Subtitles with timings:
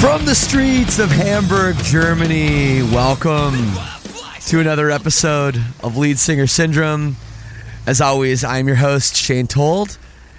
[0.00, 3.54] From the streets of Hamburg, Germany, welcome
[4.46, 7.16] to another episode of Lead Singer Syndrome.
[7.84, 9.98] As always, I'm your host, Shane Told,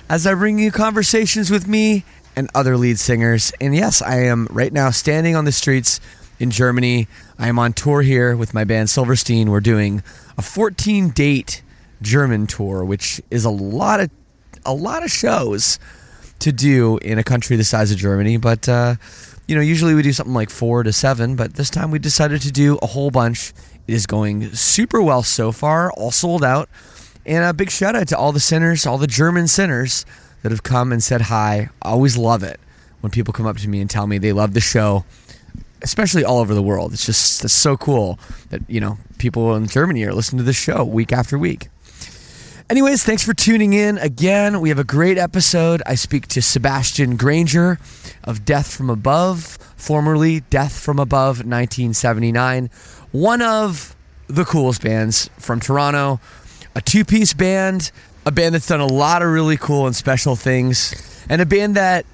[0.09, 2.05] as I bring you conversations with me
[2.37, 3.51] and other lead singers.
[3.59, 5.99] And yes, I am right now standing on the streets
[6.39, 7.09] in Germany.
[7.37, 9.51] I am on tour here with my band Silverstein.
[9.51, 10.03] We're doing
[10.37, 11.63] a 14 date
[12.01, 14.09] German tour, which is a lot of
[14.65, 15.79] a lot of shows
[16.39, 18.95] to do in a country the size of Germany, but uh,
[19.49, 22.39] you know, usually we do something like four to seven, but this time we decided
[22.43, 23.51] to do a whole bunch.
[23.87, 26.69] It is going super well so far, all sold out.
[27.25, 30.05] And a big shout out to all the sinners, all the German sinners
[30.43, 31.69] that have come and said hi.
[31.81, 32.59] Always love it
[33.01, 35.03] when people come up to me and tell me they love the show,
[35.81, 36.93] especially all over the world.
[36.93, 38.19] It's just it's so cool
[38.51, 41.69] that, you know, people in Germany are listening to the show week after week.
[42.69, 44.61] Anyways, thanks for tuning in again.
[44.61, 45.81] We have a great episode.
[45.87, 47.79] I speak to Sebastien Grainger
[48.23, 52.69] of Death from Above, formerly Death from Above 1979,
[53.11, 53.95] one of
[54.27, 56.19] the coolest bands from Toronto,
[56.75, 57.91] a two piece band,
[58.27, 60.93] a band that's done a lot of really cool and special things,
[61.27, 62.05] and a band that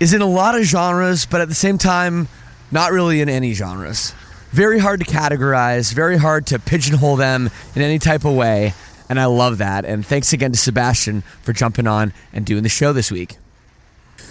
[0.00, 2.26] is in a lot of genres, but at the same time,
[2.72, 4.12] not really in any genres.
[4.50, 8.74] Very hard to categorize, very hard to pigeonhole them in any type of way.
[9.08, 9.84] And I love that.
[9.84, 13.36] And thanks again to Sebastien for jumping on and doing the show this week.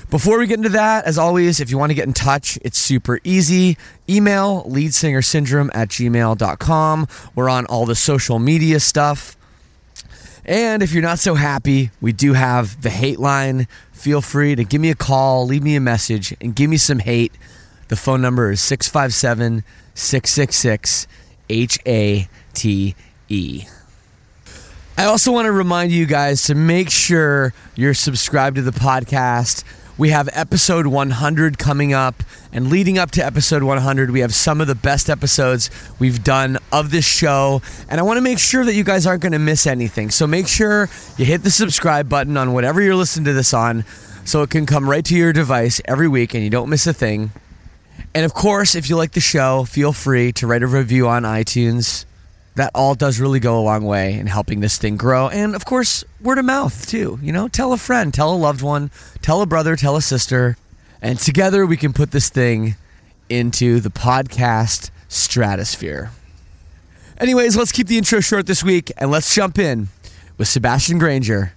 [0.10, 2.78] Before we get into that, as always, if you want to get in touch, it's
[2.78, 3.78] super easy.
[4.08, 7.08] Email leadsingersyndrome at gmail.com.
[7.34, 9.36] We're on all the social media stuff.
[10.46, 13.68] And if you're not so happy, we do have the hate line.
[13.92, 17.00] Feel free to give me a call, leave me a message, and give me some
[17.00, 17.34] hate.
[17.88, 19.64] The phone number is 657
[19.96, 21.08] 666
[21.50, 22.96] H A T
[23.30, 23.66] E.
[24.96, 29.64] I also want to remind you guys to make sure you're subscribed to the podcast.
[29.98, 32.22] We have episode 100 coming up,
[32.52, 36.60] and leading up to episode 100, we have some of the best episodes we've done
[36.72, 37.64] of this show.
[37.90, 40.12] And I want to make sure that you guys aren't going to miss anything.
[40.12, 43.86] So make sure you hit the subscribe button on whatever you're listening to this on
[44.26, 46.94] so it can come right to your device every week and you don't miss a
[46.94, 47.32] thing.
[48.14, 51.24] And of course, if you like the show, feel free to write a review on
[51.24, 52.06] iTunes
[52.56, 55.28] that all does really go a long way in helping this thing grow.
[55.30, 57.20] And of course, word of mouth too.
[57.22, 58.92] You know, tell a friend, tell a loved one,
[59.22, 60.58] tell a brother, tell a sister.
[61.02, 62.76] And together we can put this thing
[63.30, 66.12] into the podcast stratosphere.
[67.18, 69.88] Anyways, let's keep the intro short this week and let's jump in
[70.38, 71.54] with Sebastien Grainger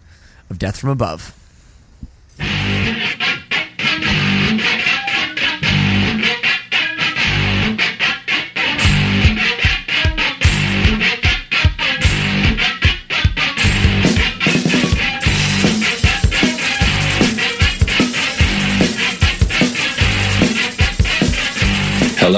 [0.49, 1.35] of Death from Above.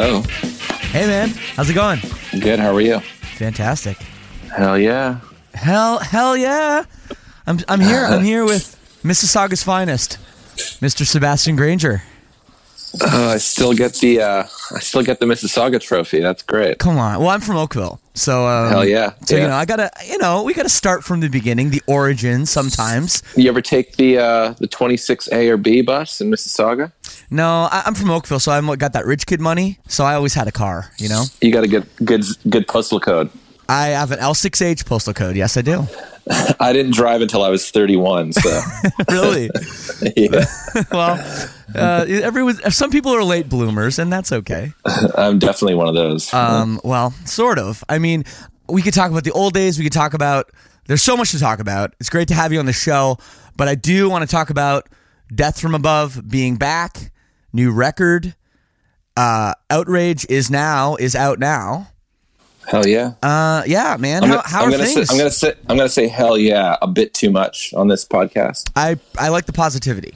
[0.01, 0.23] Hello.
[0.93, 1.99] Hey man, how's it going?
[2.39, 2.61] Good.
[2.61, 3.01] How are you?
[3.37, 3.97] Fantastic.
[4.57, 5.19] Hell yeah.
[5.55, 6.85] Hell, hell yeah!
[7.49, 8.05] I'm I'm here.
[8.05, 10.19] I'm here with Mississauga's finest,
[10.81, 11.05] Mr.
[11.05, 12.05] Sebastien Grainger.
[13.01, 16.21] Uh, I still get the uh, I still get the Mississauga trophy.
[16.21, 16.79] That's great.
[16.79, 17.19] Come on.
[17.19, 19.13] Well, I'm from Oakville, so um, Hell yeah.
[19.25, 22.47] So you know, I gotta, you know, we gotta start from the beginning, the origin.
[22.47, 23.23] Sometimes.
[23.37, 26.93] You ever take the uh, the 26A or B bus in Mississauga?
[27.31, 29.79] No, I, I'm from Oakville, so I'm got that rich kid money.
[29.89, 30.91] So I always had a car.
[30.99, 33.31] You know, You got to get good good postal code.
[33.69, 35.37] I have an L6H postal code.
[35.37, 35.87] Yes, I do.
[36.61, 38.61] I didn't drive until I was 31, so
[39.11, 39.51] really?
[40.17, 40.45] yeah,
[40.91, 42.57] well, uh, everyone.
[42.71, 44.73] Some people are late bloomers, and that's okay.
[45.17, 46.33] I'm definitely one of those.
[46.35, 47.83] Um, well, sort of.
[47.89, 48.25] I mean,
[48.69, 49.79] we could talk about the old days.
[49.79, 50.51] We could talk about.
[50.87, 51.95] There's so much to talk about.
[52.01, 53.19] It's great to have you on the show,
[53.57, 54.89] but I do want to talk about
[55.35, 57.13] Death from Above being back,
[57.53, 58.35] new record.
[59.17, 61.89] Uh, Outrage is now is out now.
[62.69, 63.15] Hell yeah.
[63.23, 64.23] Uh, yeah, man.
[64.23, 65.09] I'm how gonna, how I'm are gonna things?
[65.09, 68.05] Say, I'm gonna say I'm gonna say hell yeah a bit too much on this
[68.05, 68.71] podcast.
[68.77, 70.15] I I like the positivity.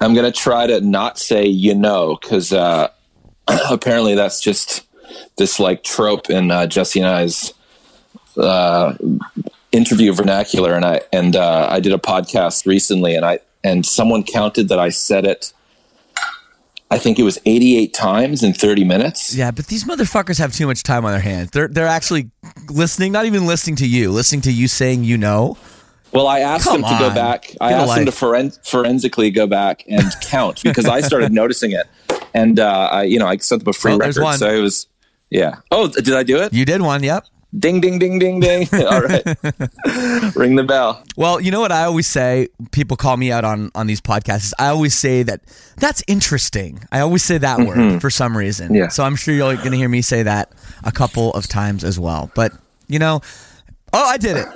[0.00, 2.88] I'm gonna try to not say you know because uh,
[3.70, 4.86] apparently that's just
[5.36, 7.54] this like trope in uh, Jesse and I's
[8.36, 8.94] uh,
[9.72, 10.74] interview vernacular.
[10.74, 14.78] And I and uh, I did a podcast recently, and I and someone counted that
[14.78, 15.52] I said it.
[16.90, 19.34] I think it was 88 times in 30 minutes.
[19.34, 21.50] Yeah, but these motherfuckers have too much time on their hands.
[21.50, 22.30] They're they're actually
[22.70, 25.56] listening, not even listening to you, listening to you saying you know.
[26.12, 27.52] Well, I asked Come him to go back.
[27.60, 31.86] I asked them to foren- forensically go back and count because I started noticing it,
[32.32, 34.38] and uh, I, you know, I sent them a free Oh, record, one.
[34.38, 34.86] so it was,
[35.28, 35.56] yeah.
[35.72, 36.52] Oh, did I do it?
[36.54, 37.24] You did one, yep.
[37.56, 38.68] Ding, ding, ding, ding, ding.
[38.72, 39.24] All right,
[40.36, 41.02] ring the bell.
[41.16, 42.48] Well, you know what I always say.
[42.72, 44.52] People call me out on on these podcasts.
[44.58, 45.40] I always say that
[45.76, 46.80] that's interesting.
[46.90, 47.98] I always say that word mm-hmm.
[47.98, 48.74] for some reason.
[48.74, 48.88] Yeah.
[48.88, 50.52] So I'm sure you're going to hear me say that
[50.84, 52.30] a couple of times as well.
[52.34, 52.52] But
[52.88, 53.20] you know,
[53.92, 54.48] oh, I did it.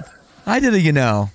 [0.44, 0.82] I did it.
[0.82, 1.30] You know.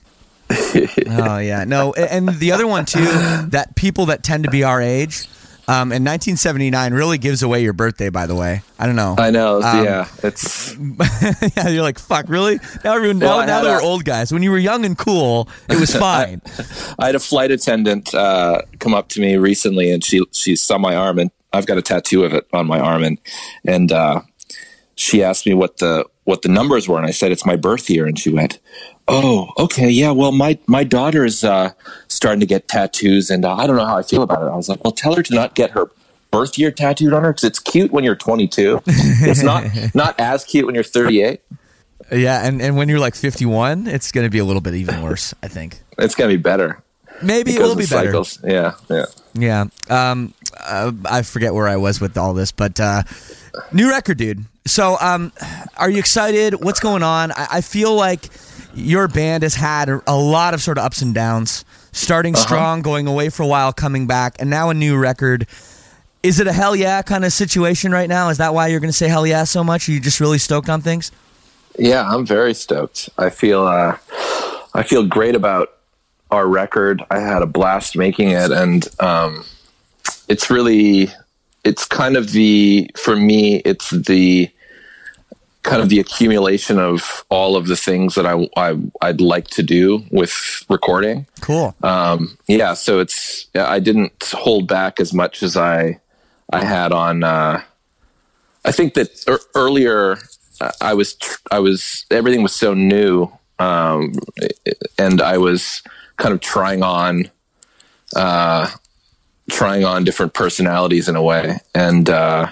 [0.49, 3.05] oh yeah, no, and the other one too.
[3.47, 5.27] That people that tend to be our age.
[5.67, 8.61] Um, and 1979 really gives away your birthday, by the way.
[8.77, 9.15] I don't know.
[9.17, 9.63] I know.
[9.63, 10.75] Um, yeah, it's
[11.57, 12.59] yeah, you're like, fuck, really?
[12.83, 14.31] Now everyone, Well, now, I now they're old guys.
[14.31, 16.41] When you were young and cool, it was fine.
[16.99, 20.77] I had a flight attendant uh, come up to me recently, and she she saw
[20.77, 23.19] my arm, and I've got a tattoo of it on my arm, and
[23.65, 24.21] and uh,
[24.95, 27.89] she asked me what the what the numbers were, and I said it's my birth
[27.89, 28.59] year, and she went,
[29.07, 30.11] "Oh, okay, yeah.
[30.11, 31.71] Well, my my daughter is uh,
[32.07, 34.55] starting to get tattoos, and uh, I don't know how I feel about it." I
[34.55, 35.89] was like, "Well, tell her to not get her."
[36.31, 38.81] Birth year tattooed on her because it's cute when you're 22.
[38.87, 39.63] It's not
[39.95, 41.39] not as cute when you're 38.
[42.11, 45.01] yeah, and, and when you're like 51, it's going to be a little bit even
[45.01, 45.79] worse, I think.
[45.97, 46.83] It's gonna be better
[47.21, 48.23] Maybe it'll be better.
[48.43, 49.05] Yeah, yeah.
[49.33, 49.65] Yeah.
[49.89, 53.03] Um, uh, I forget where I was with all this, but uh,
[53.71, 54.45] new record, dude.
[54.65, 55.31] So, um,
[55.77, 56.63] are you excited?
[56.63, 57.31] What's going on?
[57.31, 58.29] I, I feel like
[58.75, 61.65] your band has had a, lot of sort of ups and downs.
[61.91, 65.47] Starting strong, going away for a while, coming back, and now a new record.
[66.23, 68.29] Is it a hell yeah kind of situation right now?
[68.29, 69.87] Is that why you're going to say hell yeah so much?
[69.87, 71.11] Are you just really stoked on things?
[71.79, 73.09] Yeah, I'm very stoked.
[73.17, 73.97] I feel uh,
[74.73, 75.77] I feel great about
[76.31, 77.01] our record.
[77.09, 79.45] I had a blast making it, and um,
[80.27, 81.09] it's really
[81.63, 84.49] it's kind of the for me it's the
[85.65, 89.63] kind of the accumulation of all of the things that I, I I'd like to
[89.63, 91.25] do with recording.
[91.41, 91.75] Cool.
[91.83, 95.99] Um, yeah, so it's I didn't hold back as much as I
[96.53, 97.23] I had on.
[97.23, 97.61] Uh,
[98.63, 100.17] I think that er, earlier
[100.79, 104.13] I was tr- I was everything was so new, um,
[104.97, 105.81] and I was
[106.17, 107.29] kind of trying on
[108.15, 108.69] uh,
[109.49, 112.51] trying on different personalities in a way, and uh,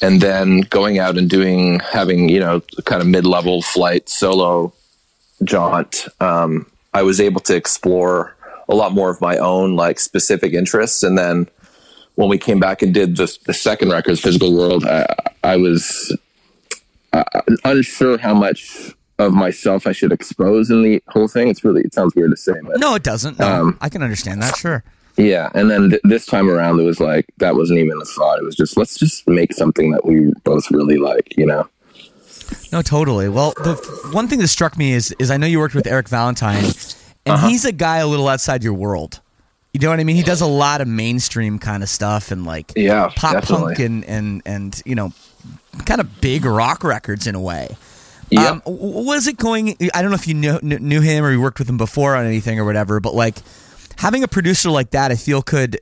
[0.00, 4.72] and then going out and doing having you know kind of mid level flight solo
[5.44, 6.06] jaunt.
[6.20, 8.34] Um, I was able to explore
[8.68, 11.48] a lot more of my own like specific interests, and then
[12.16, 15.06] when we came back and did the, the second record, Physical World, I,
[15.44, 16.16] I was
[17.12, 17.22] uh,
[17.64, 21.48] unsure how much of myself I should expose in the whole thing.
[21.48, 23.38] It's really it sounds weird to say, but No, it doesn't.
[23.38, 24.56] No, Um, I can understand that.
[24.56, 24.82] Sure.
[25.18, 25.50] Yeah.
[25.54, 28.38] And then th- this time around, it was like that wasn't even a thought.
[28.38, 31.68] It was just let's just make something that we both really like, you know.
[32.72, 33.28] No, totally.
[33.28, 33.74] Well, the
[34.12, 36.74] one thing that struck me is is I know you worked with Eric Valentine, and
[37.34, 37.48] Uh-huh.
[37.48, 39.20] he's a guy a little outside your world.
[39.74, 40.16] You know what I mean?
[40.16, 43.74] He does a lot of mainstream kind of stuff and like Yeah, pop definitely.
[43.74, 45.12] punk and and and you know,
[45.84, 47.76] kind of big rock records in a way.
[48.30, 48.48] Yeah.
[48.50, 49.76] Um, was it going?
[49.94, 52.26] I don't know if you knew, knew him or you worked with him before on
[52.26, 53.36] anything or whatever, but like
[53.98, 55.78] having a producer like that, I feel could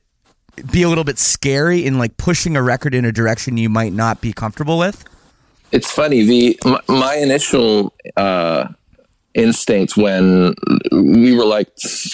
[0.73, 3.93] be a little bit scary in like pushing a record in a direction you might
[3.93, 5.05] not be comfortable with.
[5.71, 6.25] It's funny.
[6.25, 8.69] The my, my initial uh,
[9.35, 10.55] instinct when
[10.91, 11.69] we were like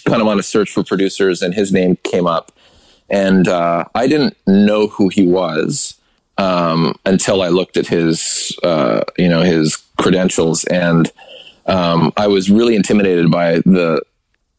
[0.05, 2.53] kind of on a search for producers, and his name came up,
[3.09, 5.95] and uh, I didn't know who he was
[6.39, 11.13] um, until I looked at his uh, you know his credentials, and
[11.67, 14.03] um, I was really intimidated by the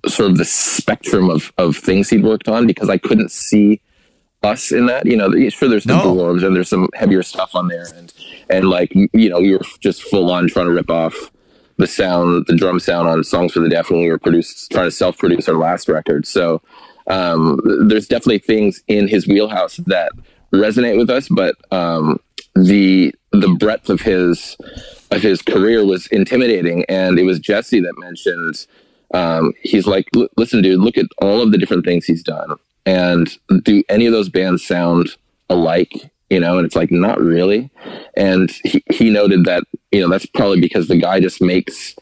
[0.07, 3.81] sort of the spectrum of of things he'd worked on because I couldn't see
[4.43, 5.05] us in that.
[5.05, 6.13] You know, sure, there's the No.
[6.13, 8.13] dwarves and there's some heavier stuff on there, and
[8.50, 11.31] and like you know, we were just full on trying to rip off
[11.77, 14.86] the sound, the drum sound on songs for the deaf when we were produce trying
[14.88, 16.27] to self produce our last record.
[16.27, 16.62] So
[17.07, 20.12] um, there's definitely things in his wheelhouse that
[20.53, 22.19] resonate with us, but um,
[22.55, 24.55] the the breadth of his
[25.12, 28.67] of his career was intimidating, and it was Jesse that mentioned.
[29.13, 32.55] Um, he's like, listen, dude, look at all of the different things he's done,
[32.86, 33.29] and
[33.63, 35.10] do any of those bands sound
[35.50, 35.91] alike?
[36.29, 37.70] You know, and it's like not really.
[38.17, 41.96] And he, he noted that you know that's probably because the guy just makes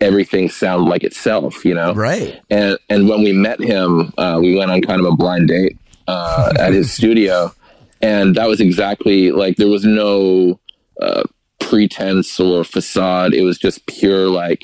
[0.00, 1.64] everything sound like itself.
[1.64, 2.40] You know, Right.
[2.50, 5.76] and and when we met him, uh, we went on kind of a blind date
[6.08, 7.52] uh, at his studio,
[8.00, 10.58] and that was exactly like there was no
[11.02, 11.24] uh,
[11.58, 13.34] pretense or facade.
[13.34, 14.62] It was just pure like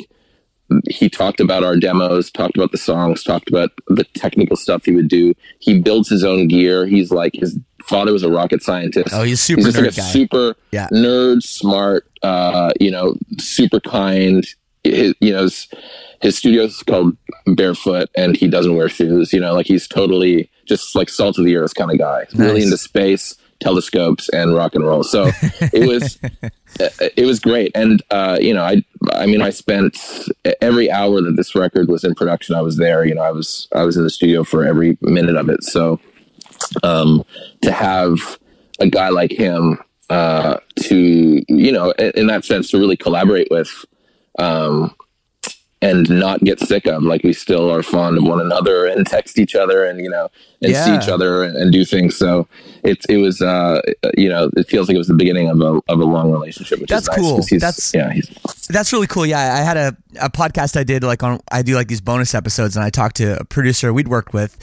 [0.89, 4.93] he talked about our demos, talked about the songs, talked about the technical stuff he
[4.93, 5.35] would do.
[5.59, 6.87] He builds his own gear.
[6.87, 9.09] He's like his father was a rocket scientist.
[9.13, 10.03] Oh, he's super He's like nerd a guy.
[10.13, 10.89] super Yeah.
[10.93, 14.47] nerd, smart, uh, you know, super kind.
[14.85, 15.69] His, you know, his,
[16.23, 19.33] his studio's called Barefoot, and he doesn't wear shoes.
[19.33, 22.27] You know, like he's totally just like salt of the earth kind of guy.
[22.35, 25.03] Really into space, telescopes, and rock and roll.
[25.03, 26.19] So it was
[27.17, 28.83] it was great, and uh, you know, I
[29.13, 29.99] I mean, I spent
[30.61, 32.55] every hour that this record was in production.
[32.55, 33.05] I was there.
[33.05, 35.63] You know, I was I was in the studio for every minute of it.
[35.65, 36.01] So
[36.83, 37.25] um,
[37.63, 38.39] to have
[38.79, 43.49] a guy like him uh, to you know in, in that sense to really collaborate
[43.51, 43.85] with
[44.39, 44.95] um,
[45.83, 49.39] and not get sick of like we still are fond of one another and text
[49.39, 50.29] each other and you know
[50.63, 52.47] and see each other and, and do things so
[52.85, 53.81] it it was uh,
[54.17, 56.81] you know it feels like it was the beginning of a of a long relationship
[56.81, 57.59] which That's is nice cool.
[57.59, 58.13] That's- yeah
[58.69, 59.27] That's really cool.
[59.27, 62.35] Yeah, I had a, a podcast I did like on I do like these bonus
[62.35, 64.57] episodes and I talked to a producer we'd worked with.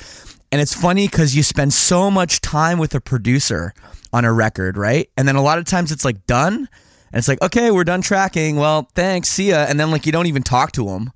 [0.52, 3.74] And it's funny cuz you spend so much time with a producer
[4.14, 5.10] on a record, right?
[5.18, 6.70] And then a lot of times it's like done
[7.12, 8.56] and it's like, "Okay, we're done tracking.
[8.58, 9.30] Well, thanks.
[9.30, 11.12] See ya." And then like you don't even talk to them.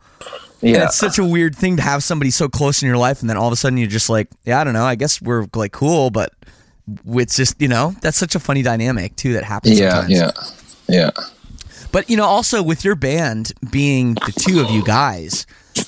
[0.61, 3.21] And yeah it's such a weird thing to have somebody so close in your life
[3.21, 4.85] and then all of a sudden you're just like, "Yeah, I don't know.
[4.85, 6.33] I guess we're like cool, but
[7.07, 10.19] it's just, you know, that's such a funny dynamic too that happens yeah sometimes.
[10.19, 10.31] yeah
[10.87, 11.11] yeah
[11.91, 15.45] But you know, also with your band being the two of you guys,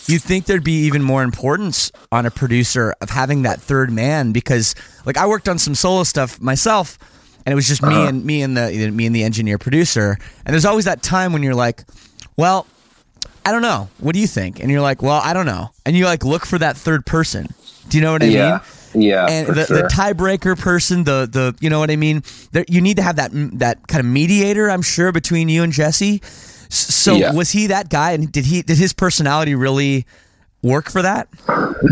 [0.08, 4.32] you'd think there'd be even more importance on a producer of having that third man
[4.32, 6.98] because, like, I worked on some solo stuff myself,
[7.46, 8.08] and it was just me uh-huh.
[8.08, 10.18] and me and the me and the engineer producer.
[10.46, 11.84] And there's always that time when you're like,
[12.38, 12.68] well.
[13.46, 13.90] I don't know.
[14.00, 14.62] What do you think?
[14.62, 15.72] And you're like, well, I don't know.
[15.86, 17.50] And you like look for that third person.
[17.90, 18.60] Do you know what I yeah
[18.94, 19.04] mean?
[19.04, 19.82] yeah and the, sure.
[19.82, 22.24] the tiebreaker person, the the you know what I mean.
[22.54, 25.74] There, you need to have that that kind of mediator, I'm sure, between you and
[25.74, 26.22] Jesse.
[26.70, 27.34] So Yeah.
[27.34, 30.06] was he that guy, and did he did his personality really
[30.62, 31.28] work for that?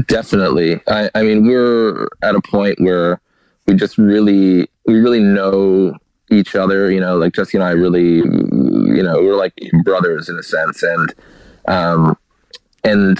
[0.08, 0.80] Definitely.
[0.88, 3.20] I, I mean, we're at a point where
[3.68, 5.96] we just really, we really know
[6.30, 6.92] each other.
[6.92, 10.84] You know, like Jesse and I really, you know, we're like brothers in a sense,
[10.84, 11.14] and
[11.68, 12.18] um,
[12.84, 13.20] and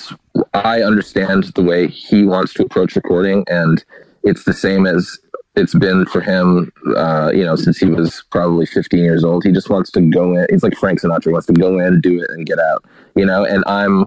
[0.54, 3.84] I understand the way he wants to approach recording, and
[4.24, 5.20] it's the same as
[5.56, 6.72] it's been for him.
[6.96, 10.36] Uh, you know, since he was probably 15 years old, he just wants to go
[10.36, 10.46] in.
[10.50, 12.86] He's like Frank Sinatra, wants to go in, do it, and get out.
[13.16, 14.06] You know, and I'm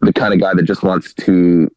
[0.00, 1.70] the kind of guy that just wants to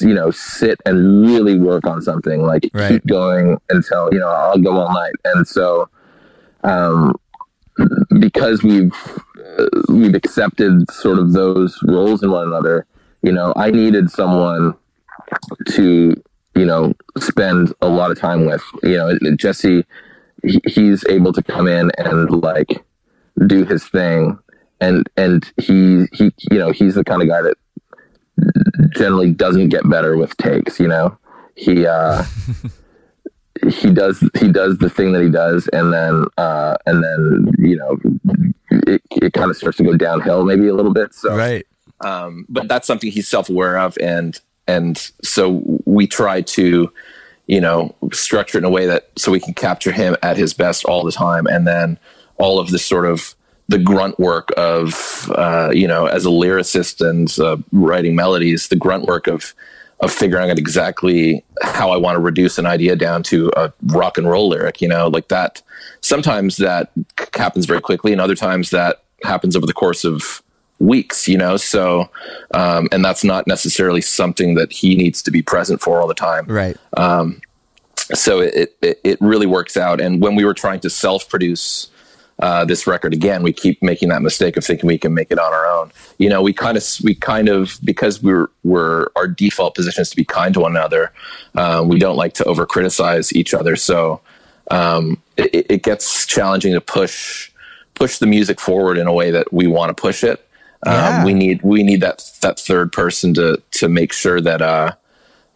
[0.00, 2.88] you know sit and really work on something like Right.
[2.92, 5.14] keep going until you know i'll go all night.
[5.24, 5.88] And so
[6.64, 7.14] um
[8.18, 8.94] because we've
[9.58, 12.86] uh, we've accepted sort of those roles in one another
[13.22, 14.74] you know i needed someone
[15.68, 16.14] to
[16.54, 18.62] you know spend a lot of time with.
[18.82, 19.84] You know jesse
[20.66, 22.84] he's able to come in and like
[23.46, 24.38] do his thing.
[24.80, 27.56] And and he he you know he's the kind of guy that
[28.96, 31.16] generally doesn't get better with takes you know
[31.54, 32.22] he uh
[33.68, 37.76] he does he does the thing that he does and then uh and then you
[37.76, 37.96] know
[38.86, 41.66] it, it kind of starts to go downhill maybe a little bit so Right.
[42.04, 44.38] um, but that's something he's self-aware of and
[44.68, 46.92] and so we try to
[47.46, 50.52] you know structure it in a way that so we can capture him at his
[50.52, 51.98] best all the time and then
[52.38, 53.34] all of this sort of
[53.68, 58.76] the grunt work of uh, you know as a lyricist and uh, writing melodies the
[58.76, 59.54] grunt work of
[60.00, 64.18] of figuring out exactly how I want to reduce an idea down to a rock
[64.18, 65.62] and roll lyric, you know, like that.
[66.02, 66.92] Sometimes that
[67.34, 70.42] happens very quickly, and other times that happens over the course of
[70.78, 71.56] weeks, you know.
[71.56, 72.10] So,
[72.52, 76.14] um, and that's not necessarily something that he needs to be present for all the
[76.14, 76.44] time.
[76.46, 76.76] Right.
[76.96, 77.40] Um,
[78.12, 80.00] so it, it it really works out.
[80.00, 81.88] And when we were trying to self produce
[82.38, 85.38] uh, this record again, we keep making that mistake of thinking we can make it
[85.38, 85.90] on our own.
[86.18, 90.10] You know, we kind of we kind of because we're we're our default position is
[90.10, 91.12] to be kind to one another.
[91.54, 94.20] Uh, we don't like to over criticize each other, so
[94.70, 97.50] um, it, it, gets challenging to push
[97.94, 100.46] push the music forward in a way that we want to push it.
[100.84, 101.24] Um, yeah.
[101.24, 104.92] we need we need that that third person to to make sure that uh,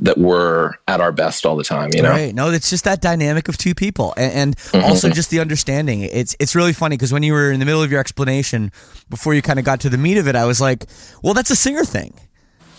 [0.01, 2.11] that we're at our best all the time, you know?
[2.11, 2.35] Right.
[2.35, 4.15] No, it's just that dynamic of two people.
[4.17, 4.85] And, and mm-hmm.
[4.85, 6.01] also just the understanding.
[6.01, 8.73] It's it's really funny because when you were in the middle of your explanation,
[9.11, 10.87] before you kind of got to the meat of it, I was like,
[11.23, 12.15] well, that's a singer thing.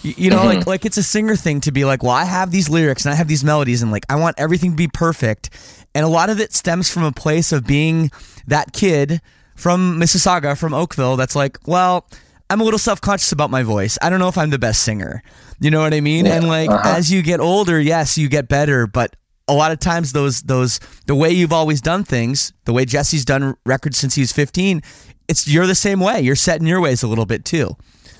[0.02, 0.58] You, you know, mm-hmm.
[0.60, 3.14] like like it's a singer thing to be like, well, I have these lyrics and
[3.14, 5.50] I have these melodies and like I want everything to be perfect.
[5.94, 8.12] And a lot of it stems from a place of being
[8.48, 9.22] that kid
[9.56, 12.08] from Mississauga, from Oakville, that's like, well,
[12.52, 13.98] I'm a little self conscious about my voice.
[14.02, 15.24] I don't know if I'm the best singer.
[15.62, 16.26] You know what I mean?
[16.26, 16.36] Yeah.
[16.36, 16.98] And like uh-huh.
[16.98, 19.16] as you get older, yes, you get better, but
[19.48, 23.24] a lot of times those those the way you've always done things, the way Jesse's
[23.24, 24.82] done records since he was 15,
[25.30, 26.20] it's you're the same way.
[26.20, 27.78] You're set in your ways a little bit too.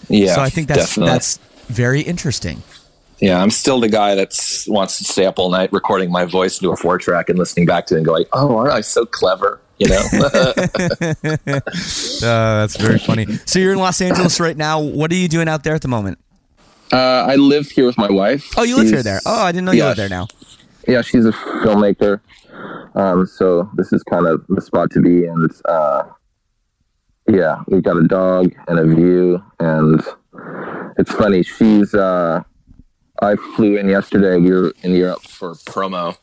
[0.08, 0.36] Yeah.
[0.36, 1.12] So I think that's definitely.
[1.12, 2.64] that's very interesting.
[3.20, 4.34] Yeah, I'm still the guy that
[4.68, 7.66] wants to stay up all night recording my voice into a four track and listening
[7.66, 10.02] back to it and going, "Oh, aren't I so clever?" You know.
[12.24, 13.26] uh, that's very funny.
[13.46, 14.80] So you're in Los Angeles right now.
[14.80, 16.20] What are you doing out there at the moment?
[16.94, 18.54] Uh, I live here with my wife.
[18.58, 19.22] Oh, you live here there.
[19.26, 20.28] Oh, I didn't know you live there now.
[20.88, 22.22] Yeah, she's a filmmaker.
[22.94, 25.26] Um, so this is kind of the spot to be.
[25.26, 26.04] And uh,
[27.28, 29.42] yeah, we've got a dog and a view.
[29.60, 30.04] And
[30.98, 31.42] it's funny.
[31.44, 31.94] She's.
[31.96, 32.44] Uh,
[33.24, 34.38] I flew in yesterday.
[34.38, 36.18] We were in Europe for promo,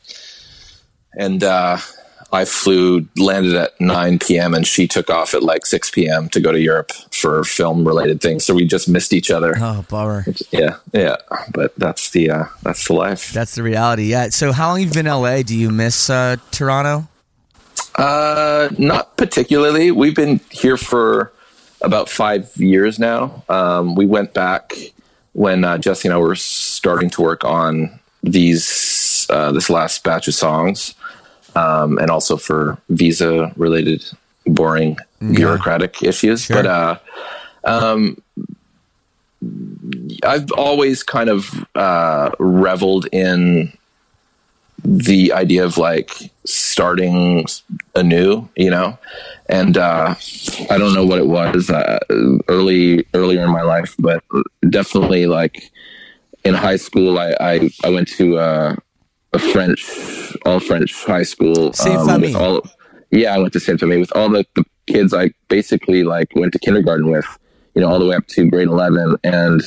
[1.17, 1.79] and uh,
[2.31, 4.53] I flew, landed at 9 p.m.
[4.53, 6.29] and she took off at like 6 p.m.
[6.31, 8.45] to go to Europe for film related things.
[8.45, 9.55] So we just missed each other.
[9.59, 10.27] Oh, bummer.
[10.51, 11.17] Yeah, yeah.
[11.53, 13.33] But that's the uh, that's the life.
[13.33, 14.05] That's the reality.
[14.05, 14.29] Yeah.
[14.29, 15.43] So how long have you been in LA?
[15.43, 17.09] Do you miss uh, Toronto?
[17.95, 19.91] Uh, not particularly.
[19.91, 21.33] We've been here for
[21.81, 23.43] about five years now.
[23.49, 24.75] Um, we went back
[25.33, 30.29] when uh, Jesse and I were starting to work on these uh, this last batch
[30.29, 30.95] of songs
[31.59, 34.05] um, and also for visa related
[34.47, 35.33] boring yeah.
[35.33, 36.45] bureaucratic issues.
[36.45, 36.57] Sure.
[36.57, 36.99] But uh,
[37.65, 38.23] um,
[40.25, 43.73] I've always kind of uh, reveled in
[44.85, 47.45] the idea of like starting
[47.97, 48.97] anew, you know,
[49.49, 50.15] and uh,
[50.71, 51.99] I don't know what it was uh,
[52.49, 54.23] early earlier in my life, but
[54.71, 55.71] definitely like
[56.45, 58.77] in high school, I I, I went to uh,
[59.33, 61.73] a French, all French high school.
[61.73, 62.63] Saint um, with all,
[63.11, 66.53] yeah, I went to Saint Famille with all the, the kids I basically like went
[66.55, 67.27] to kindergarten with,
[67.75, 69.17] you know, all the way up to grade 11.
[69.25, 69.63] And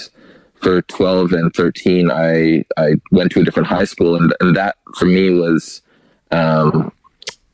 [0.55, 4.15] for 12 and 13, I, I went to a different high school.
[4.15, 5.81] And, and that for me was,
[6.31, 6.91] um,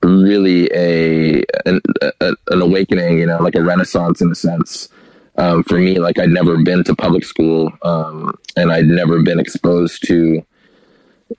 [0.03, 4.89] really a an, a an, awakening, you know, like a renaissance in a sense.
[5.37, 9.39] Um, for me, like I'd never been to public school, um, and I'd never been
[9.39, 10.43] exposed to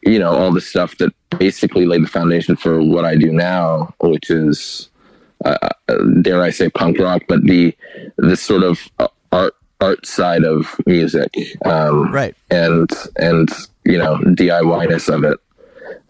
[0.03, 3.94] you know, all the stuff that basically laid the foundation for what I do now,
[4.01, 4.88] which is,
[5.44, 5.57] uh,
[5.88, 7.74] uh dare I say, punk rock, but the
[8.16, 8.79] the sort of
[9.33, 12.35] art art side of music, um, right?
[12.51, 13.48] And and
[13.85, 15.38] you know, DIY-ness of it,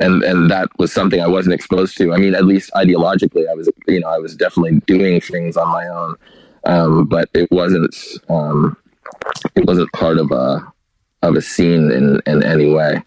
[0.00, 2.12] and and that was something I wasn't exposed to.
[2.12, 5.68] I mean, at least ideologically, I was you know I was definitely doing things on
[5.68, 6.16] my own,
[6.64, 7.94] um, but it wasn't
[8.28, 8.76] um,
[9.54, 10.72] it wasn't part of a
[11.22, 13.02] of a scene in, in any way.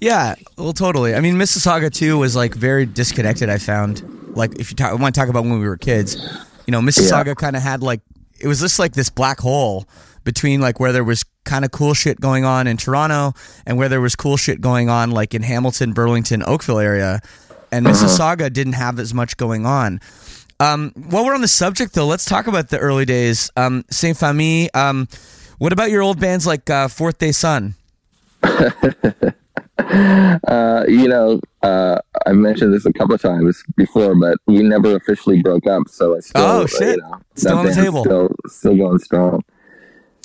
[0.00, 1.14] Yeah, well, totally.
[1.14, 3.48] I mean, Mississauga too was like very disconnected.
[3.48, 4.02] I found,
[4.36, 6.16] like, if you talk, I want to talk about when we were kids,
[6.66, 7.34] you know, Mississauga yeah.
[7.34, 8.00] kind of had like
[8.40, 9.86] it was just like this black hole
[10.24, 13.32] between like where there was kind of cool shit going on in Toronto
[13.64, 17.20] and where there was cool shit going on like in Hamilton, Burlington, Oakville area,
[17.70, 17.94] and uh-huh.
[17.94, 20.00] Mississauga didn't have as much going on.
[20.58, 23.50] Um, while we're on the subject, though, let's talk about the early days.
[23.56, 24.68] Um, Saint Famille.
[24.74, 25.08] Um,
[25.62, 27.76] what about your old bands like uh, Fourth Day Sun?
[28.42, 28.64] uh,
[30.88, 35.40] you know, uh, I've mentioned this a couple of times before, but we never officially
[35.40, 35.86] broke up.
[35.86, 39.44] So I still, oh shit, you know, still on the table, still, still going strong.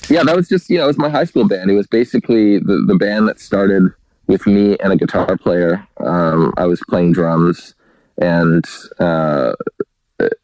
[0.08, 1.70] Yeah, that was just you know, it was my high school band.
[1.70, 3.92] It was basically the the band that started
[4.26, 5.86] with me and a guitar player.
[5.98, 7.76] Um, I was playing drums,
[8.20, 8.64] and
[8.98, 9.52] uh,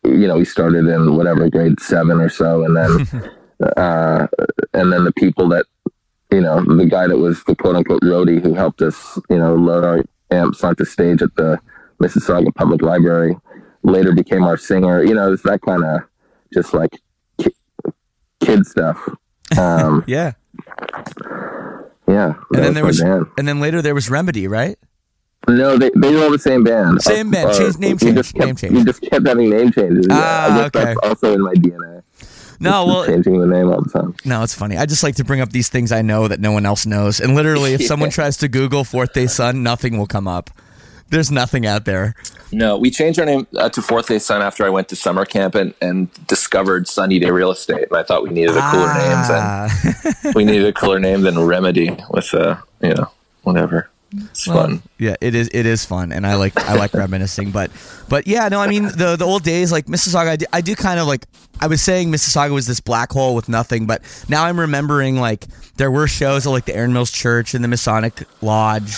[0.05, 3.33] you know, we started in whatever grade seven or so, and then.
[3.61, 4.27] uh,
[4.73, 5.67] and then the people that
[6.31, 9.55] you know the guy that was the quote unquote roadie who helped us you know
[9.55, 11.59] load our amps onto stage at the
[12.03, 13.37] Mississauga Public Library
[13.83, 15.05] later became our singer.
[15.05, 16.01] You know, it's that kind of
[16.53, 16.91] just like
[18.41, 19.09] kid stuff.
[19.59, 20.33] Um, Yeah.
[22.09, 23.27] yeah, And then there was, band.
[23.39, 24.77] and then later there was Remedy, right?
[25.47, 27.03] No, they they were all the same band.
[27.03, 28.73] Same band, change- name change, kept, name change.
[28.75, 30.07] We just kept having name changes.
[30.09, 30.85] Yeah, Ah, I guess okay.
[30.85, 32.03] that's also in my DNA.
[32.61, 34.15] No, well, changing the name all the time.
[34.25, 34.77] no, it's funny.
[34.77, 37.21] I just like to bring up these things I know that no one else knows.
[37.21, 40.51] And literally, if someone tries to Google Fourth Day Sun, nothing will come up.
[41.11, 42.15] There's nothing out there.
[42.51, 45.25] No, we changed our name uh, to Fourth Day Sun after I went to summer
[45.25, 48.95] camp and, and discovered Sunny Day Real Estate, and I thought we needed a cooler
[48.95, 50.33] name than Ah.
[50.35, 53.11] we needed a cooler name than Remedy with uh you know
[53.43, 53.91] whatever.
[54.31, 54.83] It's fun.
[54.99, 55.49] Yeah, it is.
[55.53, 57.51] It is fun, and I like I like reminiscing.
[57.51, 57.71] But
[58.09, 60.29] but yeah, no, I mean the the old days like Mississauga.
[60.29, 61.27] I do, I do kind of like.
[61.61, 65.45] I was saying Mississauga was this black hole with nothing, but now I'm remembering like
[65.77, 68.97] there were shows at like the Erin Mills Church and the Masonic Lodge.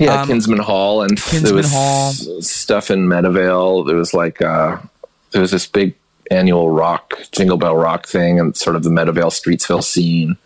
[0.00, 2.12] Yeah, Um, Kinsman Hall and there Kinsman was Hall.
[2.40, 3.86] stuff in Meadowvale.
[3.86, 4.78] There was like uh,
[5.30, 5.94] there was this big
[6.30, 10.36] annual rock Jingle Bell Rock thing and sort of the Meadowvale Streetsville scene.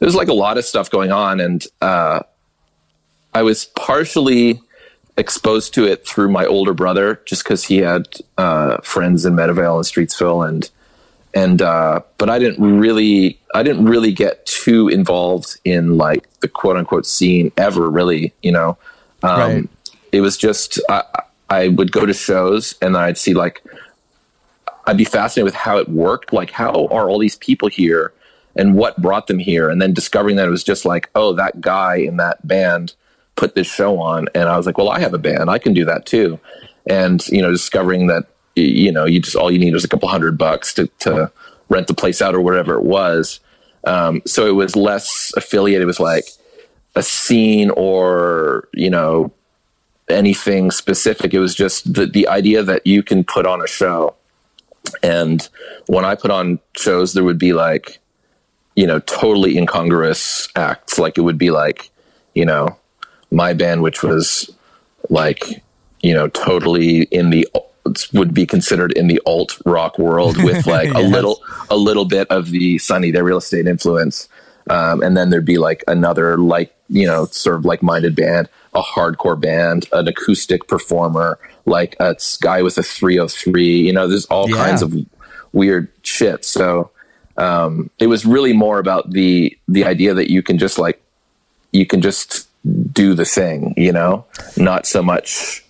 [0.00, 2.20] There's like a lot of stuff going on, and uh,
[3.34, 4.60] I was partially
[5.16, 9.76] exposed to it through my older brother, just because he had uh, friends in Meadowvale
[9.76, 10.70] and Streetsville, and
[11.34, 16.48] and uh, but I didn't really I didn't really get too involved in like the
[16.48, 18.78] quote unquote scene ever really you know
[19.22, 19.68] um, Right.
[20.12, 21.02] it was just I,
[21.50, 23.62] I would go to shows and I'd see like
[24.86, 28.12] I'd be fascinated with how it worked like how are all these people here
[28.56, 31.60] and what brought them here and then discovering that it was just like oh that
[31.60, 32.94] guy in that band
[33.38, 35.48] put this show on and I was like well I have a band.
[35.48, 36.38] I can do that too.
[36.86, 38.24] And you know discovering that
[38.56, 41.30] you know you just all you need is a couple hundred bucks to, to
[41.68, 43.40] rent the place out or whatever it was.
[43.86, 46.26] Um, so it was less affiliated with like
[46.96, 49.32] a scene or you know
[50.08, 51.32] anything specific.
[51.32, 54.14] It was just the, the idea that you can put on a show.
[55.02, 55.46] And
[55.86, 57.98] when i put on shows there would be like
[58.74, 60.98] you know totally incongruous acts.
[60.98, 61.90] Like it would be like
[62.34, 62.76] you know
[63.30, 64.50] my band which was
[65.10, 65.62] like
[66.02, 67.46] you know totally in the
[68.12, 72.28] would be considered in the alt rock world with like a little a little bit
[72.30, 74.28] of the sunny their real estate influence.
[74.68, 78.50] Um, and then there'd be like another like you know sort of like minded band
[78.74, 84.26] a hardcore band an acoustic performer like a guy with a 303 you know there's
[84.26, 84.56] all Yeah.
[84.56, 84.94] kinds of
[85.54, 86.44] weird shit.
[86.44, 86.90] So
[87.38, 91.00] um, it was really more about the the idea that you can just like
[91.72, 92.47] you can just
[92.92, 94.24] do the thing you know
[94.56, 95.64] not so much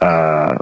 [0.00, 0.56] uh,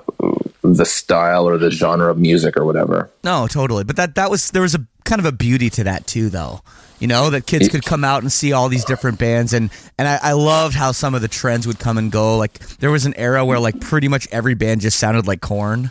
[0.62, 3.84] the style or the genre of music or whatever No, totally.
[3.84, 6.62] But that that was there was a kind of a beauty to that too, though.
[6.98, 10.08] You know that kids could come out and see all these different bands, and and
[10.08, 12.38] I, I loved how some of the trends would come and go.
[12.38, 15.90] Like there was an era where like pretty much every band just sounded like Korn.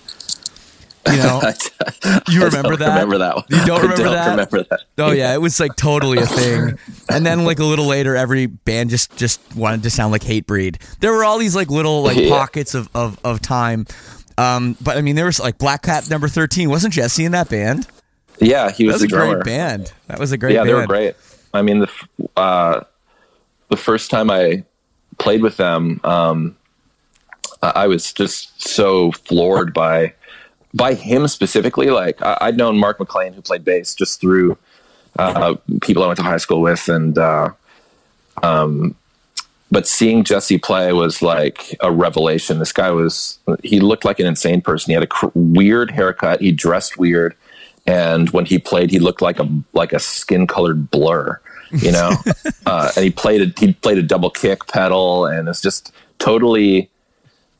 [1.07, 1.41] You know,
[2.29, 2.87] you remember that?
[2.95, 3.45] remember that one.
[3.49, 4.29] You don't I remember don't that?
[4.31, 6.79] remember that Oh yeah, it was like totally a thing.
[7.09, 10.81] And then like a little later, every band just just wanted to sound like Hatebreed.
[11.01, 12.29] There were all these like little like Yeah.
[12.29, 13.85] pockets of of, of time.
[14.37, 16.69] Um, but I mean, there was like Black Cat Number Thirteen.
[16.69, 17.87] Wasn't Jesse in that band?
[18.39, 19.93] yeah he That was, was a drummer great band.
[20.07, 20.69] That was a great yeah band.
[20.69, 21.15] they were great
[21.53, 21.89] i mean the
[22.35, 22.81] uh,
[23.69, 24.61] the first time i
[25.19, 26.57] played with them um,
[27.61, 30.13] I was just so floored by
[30.75, 31.89] by him specifically.
[31.89, 34.57] Like I, I'd known Mark McLean, who played bass, just through
[35.17, 37.51] uh, people I went to high school with, and uh,
[38.43, 38.95] um,
[39.71, 42.59] but seeing Jesse play was like a revelation.
[42.59, 44.91] This guy was he looked like an insane person.
[44.91, 46.41] He had a cr- weird haircut.
[46.41, 47.35] He dressed weird,
[47.88, 51.39] and when he played, he looked like a like a skin colored blur.
[51.71, 52.11] You know,
[52.65, 56.89] uh, and he played a he played a double kick pedal, and it's just totally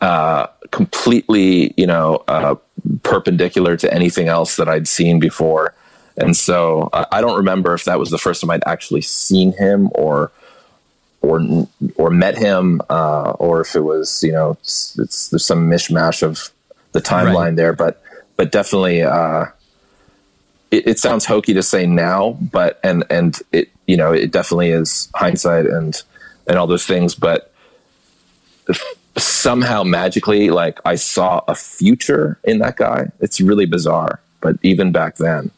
[0.02, 2.56] uh, completely, you know, uh,
[3.04, 5.74] perpendicular to anything else that I'd seen before.
[6.18, 9.52] And so I I don't remember if that was the first time I'd actually seen
[9.54, 10.32] him or
[11.22, 15.70] or or met him, uh, or if it was, you know, it's, it's there's some
[15.70, 16.52] mishmash of
[16.92, 17.56] the timeline Right.
[17.56, 18.02] there, but
[18.38, 19.46] but definitely, uh,
[20.72, 24.70] it, it sounds hokey to say now, but and and it you know it definitely
[24.70, 26.02] is hindsight and
[26.48, 27.52] and all those things, but
[29.18, 33.12] somehow magically like I saw a future in that guy.
[33.20, 35.52] It's really bizarre, but even back then.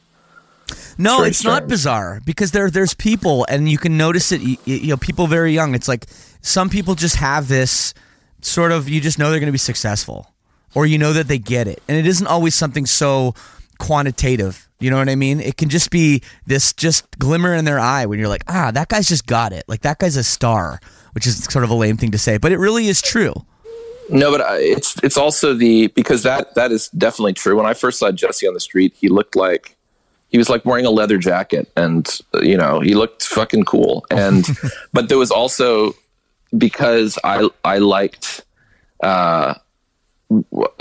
[0.97, 4.41] No, very it's not bizarre because there there's people and you can notice it.
[4.41, 5.75] You, you know, people very young.
[5.75, 6.05] It's like
[6.41, 7.93] some people just have this
[8.41, 8.89] sort of.
[8.89, 10.33] You just know they're going to be successful,
[10.73, 13.33] or you know that they get it, and it isn't always something so
[13.77, 14.67] quantitative.
[14.79, 15.39] You know what I mean?
[15.39, 18.89] It can just be this just glimmer in their eye when you're like, ah, that
[18.89, 19.63] guy's just got it.
[19.67, 20.79] Like that guy's a star,
[21.17, 23.33] which is sort of a lame thing to say, but it really is true.
[24.07, 27.57] No, but I- it's it's also the because that that is definitely true.
[27.57, 29.75] When I first saw Jesse on the street, he looked like
[30.29, 34.45] he was like wearing a leather jacket and you know he looked fucking cool and
[34.93, 35.95] but there was also
[36.57, 38.43] because i i liked
[39.03, 39.53] uh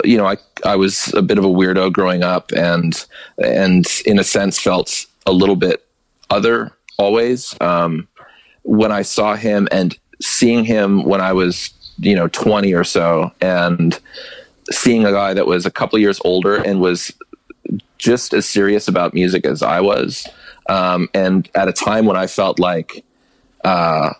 [0.03, 3.05] you know i i was a bit of a weirdo growing up and
[3.43, 5.85] and in a sense felt a little bit
[6.29, 8.07] other always um
[8.63, 13.31] when i saw him and seeing him when i was you know 20 or so
[13.41, 13.99] and
[14.71, 17.11] seeing a guy that was a couple years older and was
[17.97, 20.27] just as serious about music as I was.
[20.69, 23.03] Um, and at a time when I felt like
[23.63, 24.11] uh,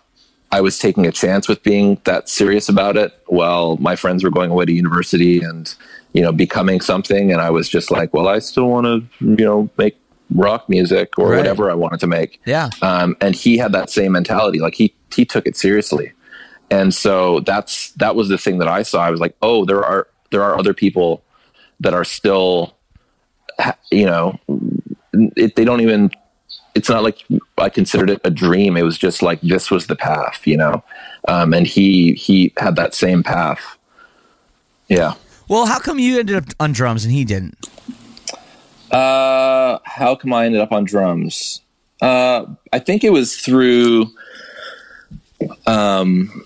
[0.50, 4.30] I was taking a chance with being that serious about it, while my friends were
[4.30, 5.72] going away to university and,
[6.14, 7.30] you know, becoming something.
[7.30, 9.96] And I was just like, well, I still want to, you know, make
[10.34, 11.36] rock music or Right.
[11.36, 12.40] whatever I wanted to make.
[12.46, 12.70] Yeah.
[12.80, 14.58] Um, and he had that same mentality.
[14.60, 16.12] Like he, he took it seriously.
[16.70, 19.02] And so that's, that was the thing that I saw.
[19.02, 21.22] I was like, oh, there are, there are other people
[21.80, 22.74] that are still,
[23.90, 24.38] you know,
[25.12, 26.10] it, they don't even,
[26.74, 27.24] it's not like
[27.56, 28.76] I considered it a dream.
[28.76, 30.84] It was just like, this was the path, you know?
[31.26, 33.78] Um, and he, he had that same path.
[34.88, 35.14] Yeah.
[35.48, 37.66] Well, how come you ended up on drums and he didn't?
[38.90, 41.62] Uh, how come I ended up on drums?
[42.02, 44.06] Uh, I think it was through.
[45.66, 46.44] Um,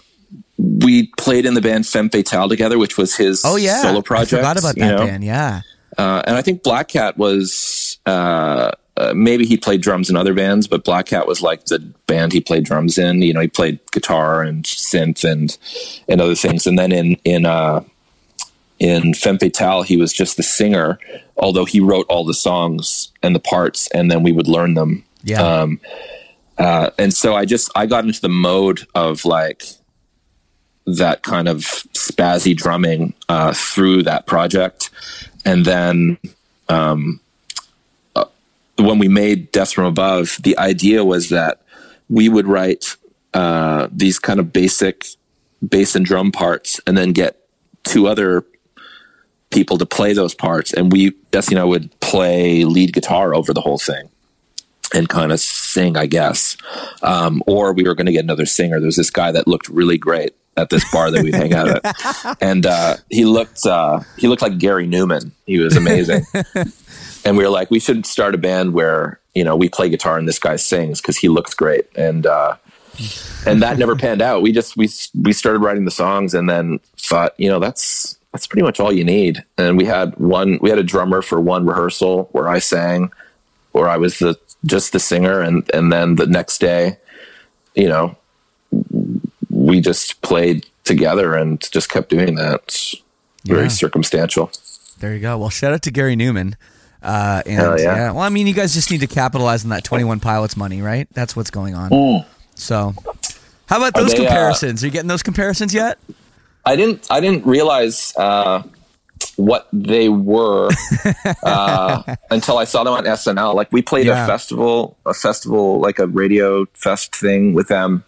[0.58, 4.34] we played in the band Femme Fatale together, which was his Oh yeah, solo project.
[4.34, 5.06] I forgot about you that know?
[5.06, 5.24] band.
[5.24, 5.62] Yeah.
[5.98, 10.34] Uh, and I think Black Cat was uh, uh, maybe he played drums in other
[10.34, 13.22] bands, but Black Cat was like the band he played drums in.
[13.22, 15.56] You know, he played guitar and synth and
[16.08, 16.66] and other things.
[16.66, 17.82] And then in in uh,
[18.78, 20.98] in Femme Fatale, he was just the singer,
[21.36, 25.04] although he wrote all the songs and the parts, and then we would learn them.
[25.24, 25.42] Yeah.
[25.42, 25.80] Um,
[26.58, 29.64] uh, and so I just I got into the mode of like
[30.86, 34.90] that kind of spazzy drumming uh, through that project,
[35.44, 36.18] and then
[36.68, 37.20] um,
[38.14, 38.26] uh,
[38.76, 41.62] when we made Death from Above, the idea was that
[42.08, 42.96] we would write
[43.32, 45.06] uh, these kind of basic
[45.66, 47.38] bass and drum parts, and then get
[47.84, 48.44] two other
[49.50, 53.54] people to play those parts, and we Jesse and I would play lead guitar over
[53.54, 54.10] the whole thing
[54.94, 56.56] and kind of sing, I guess.
[57.02, 58.78] Um, or we were going to get another singer.
[58.78, 61.68] There was this guy that looked really great at this bar that we'd hang out
[61.68, 65.30] at, and uh, he looked uh, he looked like Gary Numan.
[65.46, 66.24] He was amazing,
[67.24, 70.18] and we were like, we should start a band where you know we play guitar
[70.18, 72.56] and this guy sings because he looks great, and uh,
[73.46, 74.42] and that never panned out.
[74.42, 74.88] We just we
[75.20, 78.92] we started writing the songs and then thought, you know, that's that's pretty much all
[78.92, 79.44] you need.
[79.58, 83.12] And we had one we had a drummer for one rehearsal where I sang,
[83.72, 86.98] where I was the just the singer, and and then the next day,
[87.74, 88.16] you know,
[89.50, 92.60] we just played together and just kept doing that.
[92.64, 92.94] It's
[93.44, 93.68] Very Yeah.
[93.68, 94.50] circumstantial.
[95.00, 95.36] There you go.
[95.38, 96.54] Well, shout out to Gary Numan.
[97.02, 98.12] Uh, and Hell yeah.
[98.12, 100.80] Well, I mean, you guys just need to capitalize on that Twenty One Pilots money,
[100.80, 101.08] right?
[101.12, 102.24] That's what's going on.
[102.54, 102.94] So,
[103.66, 104.84] how about those they, uh, comparisons?
[104.84, 105.98] Are you getting those comparisons yet?
[106.64, 108.62] I didn't I didn't realize uh,
[109.46, 110.68] what they were
[111.42, 113.54] uh, until I saw them on SNL.
[113.54, 114.24] Like we played Yeah.
[114.24, 118.04] a festival, a festival like a radio fest thing with them,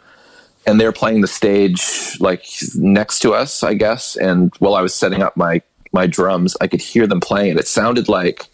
[0.66, 1.82] and they were playing the stage
[2.20, 2.44] like
[2.76, 4.16] next to us, I guess.
[4.16, 5.60] And while I was setting up my
[5.92, 7.58] my drums, I could hear them playing it.
[7.58, 8.46] It sounded like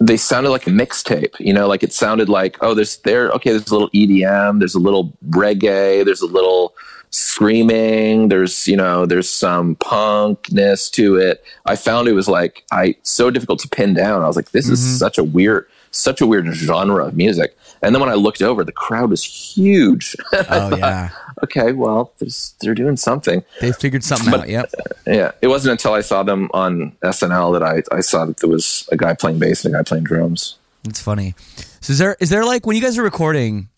[0.00, 3.50] they sounded like a mixtape, you know, like it sounded like, oh, there's there, okay,
[3.50, 6.72] there's a little EDM, there's a little reggae, there's a little
[7.10, 11.44] screaming, there's, you know, there's some punkness to it.
[11.66, 14.22] I found it was like, I, so difficult to pin down.
[14.22, 14.96] I was like, this is mm-hmm.
[14.96, 17.56] such a weird, such a weird genre of music.
[17.82, 20.16] And then when I looked over, the crowd was huge.
[20.32, 21.10] Oh yeah,
[21.44, 23.44] okay, well, there's, they're doing something.
[23.60, 24.48] they figured something But- out.
[24.48, 24.72] Yep.
[25.06, 28.50] Yeah, it wasn't until I saw them on SNL that I, I saw that there
[28.50, 30.58] was a guy playing bass and a guy playing drums.
[30.84, 31.34] It's funny.
[31.80, 33.70] So is there is there like when you guys are recording?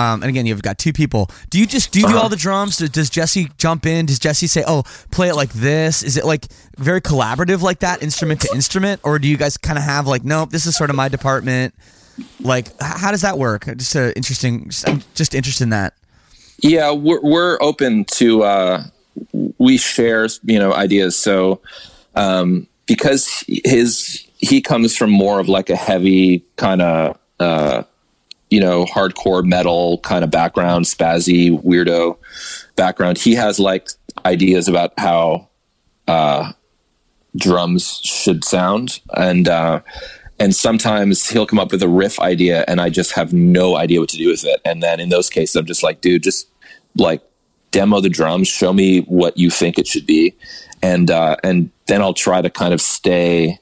[0.00, 1.30] Um, and again, you've got two people.
[1.50, 2.22] Do you just do you do Uh-huh.
[2.22, 2.76] all the drums?
[2.78, 4.06] Does, does Jesse jump in?
[4.06, 6.02] Does Jesse say, "Oh, play it like this"?
[6.02, 6.46] Is it like
[6.78, 10.24] very collaborative like that, instrument to instrument, or do you guys kind of have like,
[10.24, 11.74] nope, this is sort of my department?
[12.40, 13.66] Like, h- how does that work?
[13.76, 14.68] Just uh, interesting.
[14.70, 15.94] Just, I'm just interested in that.
[16.62, 18.82] Yeah, we're we're open to uh,
[19.58, 21.16] we share you know ideas.
[21.18, 21.60] So
[22.14, 27.82] um, because his he comes from more of like a heavy kind of uh,
[28.50, 32.16] you know hardcore metal kind of background, spazzy weirdo
[32.76, 33.18] background.
[33.18, 33.88] He has like
[34.24, 35.48] ideas about how
[36.06, 36.52] uh,
[37.36, 39.48] drums should sound and.
[39.48, 39.80] Uh,
[40.40, 44.00] and sometimes he'll come up with a riff idea and I just have no idea
[44.00, 44.58] what to do with it.
[44.64, 46.48] And then in those cases, I'm just like, dude, just
[46.96, 47.22] like
[47.72, 50.34] demo the drums, show me what you think it should be.
[50.82, 53.58] And, uh, and then I'll try to kind of stay,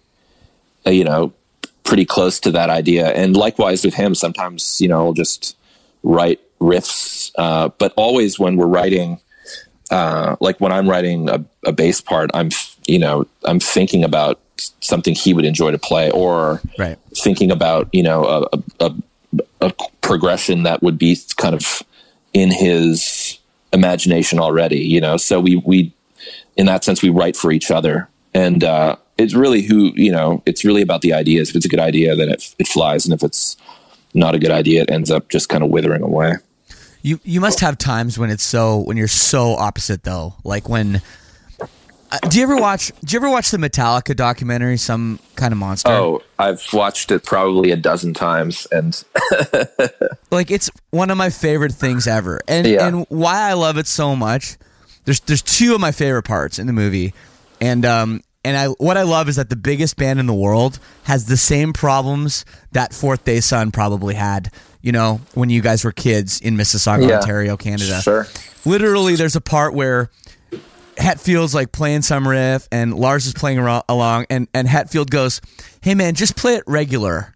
[0.86, 1.32] uh, you know,
[1.88, 3.08] pretty close to that idea.
[3.08, 5.56] And likewise with him, sometimes you know I'll just
[6.02, 9.18] write riffs, uh, but always when we're writing,
[9.90, 12.50] uh, like when I'm writing a, a bass part, I'm
[12.86, 14.38] you know I'm thinking about
[14.80, 16.98] something he would enjoy to play, or Right.
[17.16, 18.94] thinking about you know a, a,
[19.60, 19.72] a
[20.02, 21.82] progression that would be kind of
[22.34, 23.38] in his
[23.72, 24.80] imagination already.
[24.80, 25.92] You know, so we we
[26.56, 30.42] in that sense we write for each other, and uh, it's really who you know.
[30.46, 31.50] It's really about the ideas.
[31.50, 33.56] If it's a good idea, then it it flies, and if it's
[34.14, 36.34] not a good idea, it ends up just kind of withering away.
[37.02, 40.34] You you must have times when it's so when you're so opposite though.
[40.44, 41.00] Like when
[42.10, 45.58] uh, do you ever watch do you ever watch the Metallica documentary Some Kind of
[45.58, 45.90] Monster?
[45.90, 49.04] Oh, I've watched it probably a dozen times, and
[50.30, 52.40] Like it's one of my favorite things ever.
[52.48, 52.86] And Yeah.
[52.86, 54.56] and why I love it so much.
[55.04, 57.14] There's there's two of my favorite parts in the movie.
[57.60, 60.78] And um and I what I love is that the biggest band in the world
[61.04, 64.50] has the same problems that Fourth Day Sun probably had,
[64.82, 67.16] you know, when you guys were kids in Mississauga, Yeah.
[67.20, 68.00] Ontario, Canada.
[68.00, 68.26] sure,
[68.64, 70.10] literally there's a part where
[70.96, 75.40] Hetfield's like playing some riff and Lars is playing aro- along and, and Hetfield goes,
[75.80, 77.34] Hey man, just play it regular.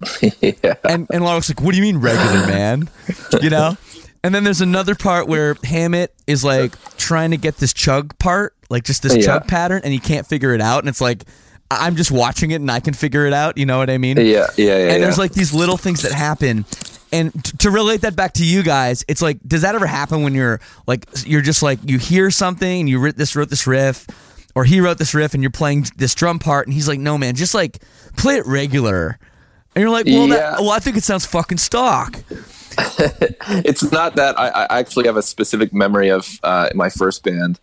[0.42, 2.88] yeah, And and Lars like, What do you mean regular, man?
[3.42, 3.76] You know?
[4.24, 8.54] And then there's another part where Hammett is like trying to get this chug part,
[8.70, 9.22] like just this Yeah.
[9.22, 10.80] chug pattern, and he can't figure it out.
[10.80, 11.24] And it's like,
[11.70, 13.58] I'm just watching it and I can figure it out.
[13.58, 14.16] You know what I mean?
[14.16, 14.74] yeah, yeah, yeah.
[14.94, 16.64] and there's like these little things that happen
[17.12, 20.22] and t- to relate that back to you guys it's like does that ever happen
[20.22, 23.66] when you're like you're just like you hear something and you wrote this wrote this
[23.66, 24.06] riff
[24.54, 27.16] or he wrote this riff and you're playing this drum part and he's like no
[27.16, 27.78] man just like
[28.18, 29.18] play it regular
[29.74, 30.36] and you're like well, Yeah.
[30.36, 32.22] that, well i think it sounds fucking stock
[33.64, 37.58] it's not that I, I actually have a specific memory of uh, my first band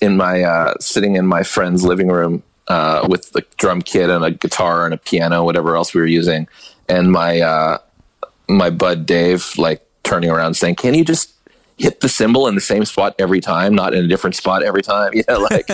[0.00, 4.24] in my uh, sitting in my friend's living room uh, with the drum kit and
[4.24, 6.48] a guitar and a piano, whatever else we were using,
[6.88, 7.78] and my uh,
[8.48, 11.32] my bud Dave like turning around saying, "Can you just
[11.76, 14.82] hit the cymbal in the same spot every time, not in a different spot every
[14.82, 15.68] time?" Know, like.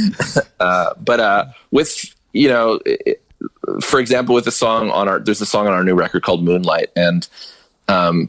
[0.60, 2.80] uh, but uh, with you know.
[2.84, 3.22] It,
[3.80, 6.42] for example, with the song on our, there's a song on our new record called
[6.42, 7.28] Moonlight, and
[7.86, 8.28] um,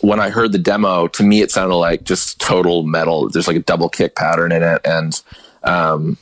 [0.00, 3.28] when I heard the demo, to me it sounded like just total metal.
[3.28, 5.20] There's like a double kick pattern in it, and
[5.64, 6.16] um,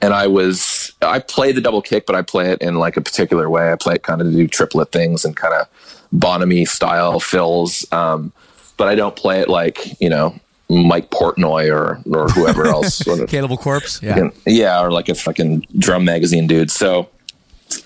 [0.00, 3.00] and I was I play the double kick, but I play it in like a
[3.00, 3.72] particular way.
[3.72, 5.68] I play it kind of to do triplet things and kind of
[6.12, 8.32] Bonamy style fills, um,
[8.76, 10.38] but I don't play it like you know
[10.68, 13.02] Mike Portnoy or or whoever else.
[13.28, 16.70] cannibal corpse yeah yeah, or like a fucking drum magazine dude.
[16.70, 17.08] So,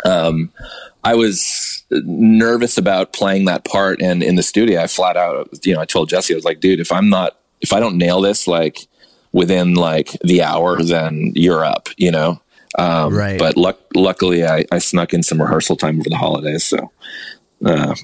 [0.04, 0.50] um,
[1.04, 5.74] I was nervous about playing that part, and in the studio, I flat out, you
[5.74, 8.20] know, I told Jesse, I was like, dude, if I'm not, if I don't nail
[8.20, 8.86] this, like
[9.32, 12.40] within like the hour, then you're up, you know.
[12.78, 13.38] Um, Right.
[13.38, 16.90] But luck, luckily, I, I snuck in some rehearsal time over the holidays, so
[17.64, 17.94] uh,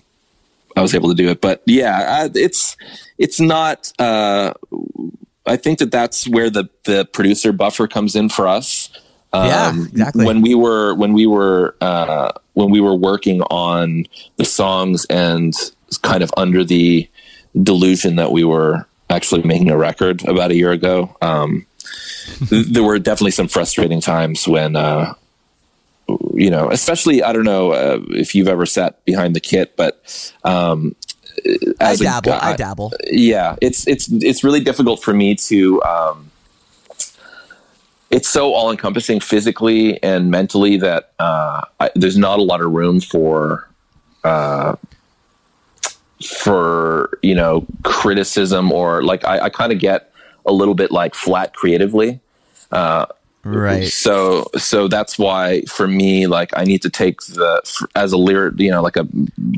[0.76, 1.40] I was able to do it.
[1.40, 2.76] But yeah, it's
[3.18, 3.92] it's not.
[3.98, 4.54] Uh,
[5.46, 8.90] I think that that's where the the producer buffer comes in for us.
[9.42, 10.24] Um, Yeah, exactly.
[10.26, 15.54] When we were when we were uh, when we were working on the songs and
[16.02, 17.08] kind of under the
[17.62, 21.66] delusion that we were actually making a record about a year ago, um,
[22.50, 24.76] there were definitely some frustrating times when.
[24.76, 25.14] Uh,
[26.34, 30.00] you know, especially I don't know uh, if you've ever sat behind the kit, but
[30.44, 30.94] um,
[31.80, 36.30] i dabble guy- i dabble yeah it's it's it's really difficult for me to um
[38.16, 42.72] it's so all encompassing physically and mentally that uh I, there's not a lot of
[42.72, 43.68] room for
[44.24, 44.76] uh
[46.24, 50.10] for you know criticism or like i, I kind of get
[50.46, 52.18] a little bit like flat creatively
[53.46, 53.86] right.
[53.88, 58.58] So so that's why for me like i need to take the as a lyric
[58.58, 59.04] you know like a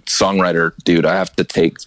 [0.06, 1.78] songwriter dude i have to take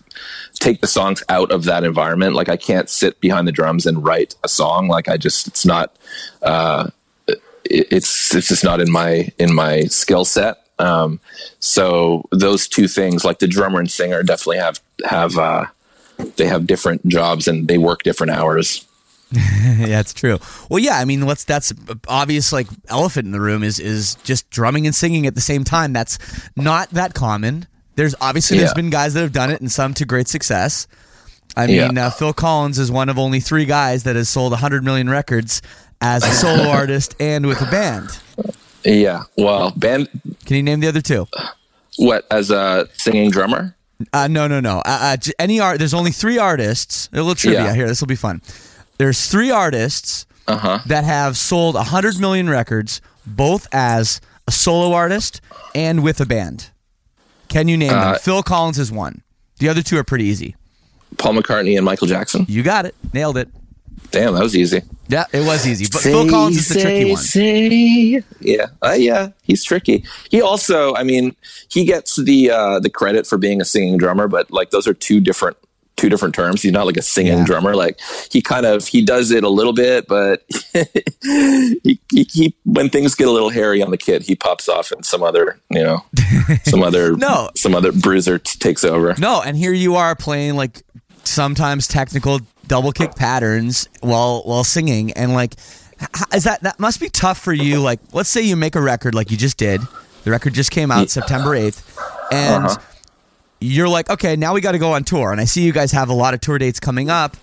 [0.59, 2.35] take the songs out of that environment.
[2.35, 4.87] Like i can't sit behind the drums and write a song.
[4.87, 5.95] Like i just it's not
[6.41, 6.89] uh
[7.27, 10.65] it, it's it's just not in my in my skill set.
[10.79, 11.19] Um
[11.59, 15.65] so those two things like the drummer and singer definitely have have uh
[16.35, 18.85] they have different jobs and they work different hours
[19.33, 20.39] yeah, it's true.
[20.69, 21.71] Well, yeah, I mean, what's that's
[22.07, 25.63] obvious like elephant in the room is is just drumming and singing at the same
[25.63, 25.93] time.
[25.93, 26.17] That's
[26.55, 27.67] not that common.
[27.95, 30.87] There's obviously there's been guys that have done it and some to great success.
[31.55, 31.87] I Yeah.
[31.87, 35.09] mean, uh, Phil Collins is one of only three guys that has sold 100 million
[35.09, 35.61] records
[35.99, 38.09] as a solo artist and with a band.
[38.83, 40.07] yeah well band
[40.45, 41.27] Can you name the other two?
[41.97, 43.75] what as a singing drummer
[44.13, 44.79] Uh, no, no, no.
[44.79, 45.77] Uh, uh, any art?
[45.77, 47.07] There's only three artists.
[47.13, 47.75] A little trivia Yeah.
[47.75, 47.87] here.
[47.87, 48.41] This will be fun.
[49.01, 54.93] There's three artists uh-huh that have sold 100 million records, both as a a solo
[54.93, 55.41] artist,
[55.73, 56.69] and with a band.
[57.47, 58.15] Can you name them?
[58.15, 59.21] Uh, Phil Collins is one.
[59.59, 60.55] The other two are pretty easy.
[61.17, 62.45] Paul McCartney and Michael Jackson.
[62.47, 62.95] You got it.
[63.13, 63.49] Nailed it.
[64.11, 64.81] Damn, that was easy.
[65.07, 65.85] Yeah, it was easy.
[65.91, 67.17] But Phil Collins is the tricky one.
[67.17, 68.23] Say.
[68.39, 70.03] Yeah, uh, yeah, he's tricky.
[70.29, 71.35] He also, I mean,
[71.69, 74.93] he gets the uh, the credit for being a singing drummer, but like those are
[74.93, 75.57] two different
[76.01, 76.61] two different terms.
[76.61, 77.45] He's not like a singing Yeah.
[77.45, 77.75] drummer.
[77.75, 77.99] Like
[78.31, 80.43] he kind of he does it a little bit, but
[81.23, 84.91] he, he, he when things get a little hairy on the kid, he pops off
[84.91, 86.03] and some other you know
[86.63, 87.49] some other No.
[87.55, 89.15] some other bruiser t- takes over.
[89.19, 90.81] No, and here you are playing like
[91.23, 95.55] sometimes technical double kick patterns while while singing, and like,
[96.33, 97.79] is that that must be tough for you?
[97.79, 99.81] Like, let's say you make a record like you just did.
[100.23, 101.97] The record just came out September eighth,
[102.31, 102.77] and Uh-huh.
[103.61, 105.91] You're like, okay, now we got to go on tour, and I see you guys
[105.91, 107.37] have a lot of tour dates coming up.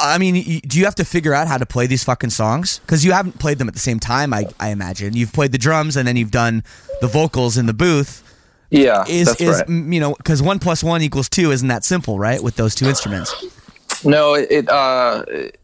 [0.00, 2.78] I mean, do you have to figure out how to play these fucking songs?
[2.78, 5.14] Because you haven't played them at the same time, I, I imagine.
[5.16, 6.62] You've played the drums and then you've done
[7.00, 8.22] the vocals in the booth
[8.70, 9.68] Yeah, is is right.
[9.68, 12.86] you know because one plus one equals two isn't that simple right with those two
[12.86, 13.34] instruments
[14.04, 15.57] No, it, it uh it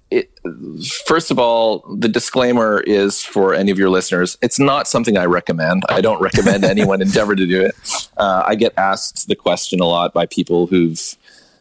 [1.06, 5.24] first of all, the disclaimer is for any of your listeners, it's not something I
[5.24, 5.84] recommend.
[5.88, 7.74] I don't recommend anyone endeavor to do it.
[8.16, 11.16] Uh, I get asked the question a lot by people who've,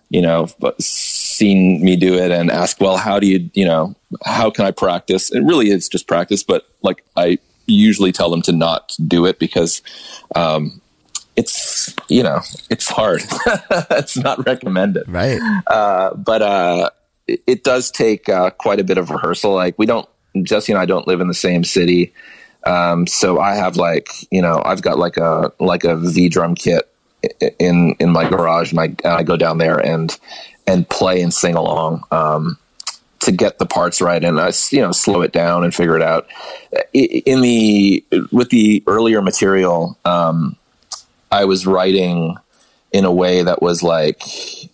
[0.10, 0.48] you know,
[0.80, 4.72] seen me do it and ask, well, how do you, you know, how can I
[4.72, 5.32] practice?
[5.32, 9.40] It really is just practice, but like I usually tell them to not do it
[9.40, 9.82] because
[10.36, 10.82] um
[11.36, 13.22] it's you know it's hard
[13.92, 16.90] it's not recommended right uh, but uh,
[17.28, 19.54] it, does take uh, quite a bit of rehearsal.
[19.54, 20.08] Like we don't,
[20.44, 22.14] Jesse and I don't live in the same city,
[22.66, 26.56] um, so I have like you know I've got like a like a V drum
[26.56, 26.90] kit
[27.60, 30.18] in in my garage, and I, and I go down there and
[30.68, 32.04] and play and sing along.
[32.12, 32.58] Um,
[33.20, 35.96] to get the parts right and I, s- you know, slow it down and figure
[35.96, 36.28] it out.
[36.92, 38.04] In the
[38.34, 40.58] with the earlier material, um,
[41.32, 42.36] I was writing
[42.94, 44.22] in a way that was like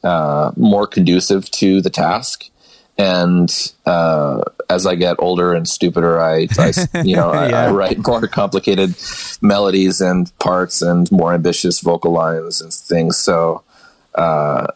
[0.04, 2.50] uh, more conducive to the task.
[2.98, 3.50] And
[3.86, 8.28] uh, as I get older and stupider, I, I you know, I, I write more
[8.28, 8.94] complicated
[9.42, 13.18] melodies and parts and more ambitious vocal lines and things.
[13.18, 13.64] So
[14.16, 14.68] uh,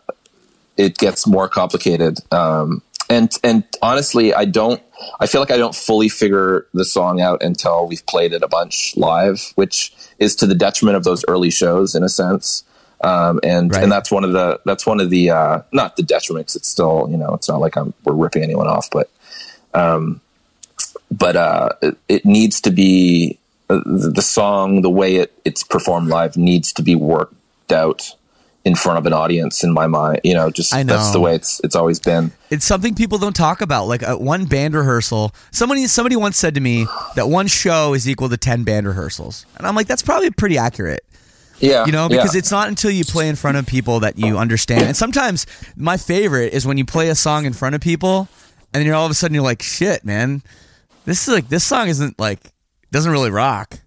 [0.78, 2.20] it gets more complicated.
[2.32, 4.82] Um, and and honestly, I don't.
[5.20, 8.48] I feel like I don't fully figure the song out until we've played it a
[8.48, 12.64] bunch live, which is to the detriment of those early shows in a sense.
[13.04, 13.84] Um, and Right.
[13.84, 16.56] and that's one of the that's one of the uh, not the detriments.
[16.56, 19.10] It's still you know it's not like I'm we're ripping anyone off, but
[19.74, 20.22] um,
[21.12, 23.38] but uh, it, it needs to be
[23.70, 28.16] uh, the, the song the way it it's performed live needs to be worked out
[28.66, 30.22] in front of an audience in my mind.
[30.24, 32.32] You know, just I that's the way it's it's always been.
[32.50, 36.56] it's something people don't talk about like uh, one band rehearsal somebody somebody once said
[36.56, 40.04] to me that one show is equal to 10 band rehearsals and i'm like that's
[40.04, 41.04] probably pretty accurate
[41.64, 42.18] Yeah, you know yeah.
[42.18, 44.84] because it's not until you play in front of people that you understand.
[44.84, 45.46] And sometimes
[45.78, 48.28] my favorite is when you play a song in front of people
[48.74, 50.42] and then you're all of a sudden you're like shit man.
[51.06, 52.40] This is like this song isn't like
[52.92, 53.80] doesn't really rock.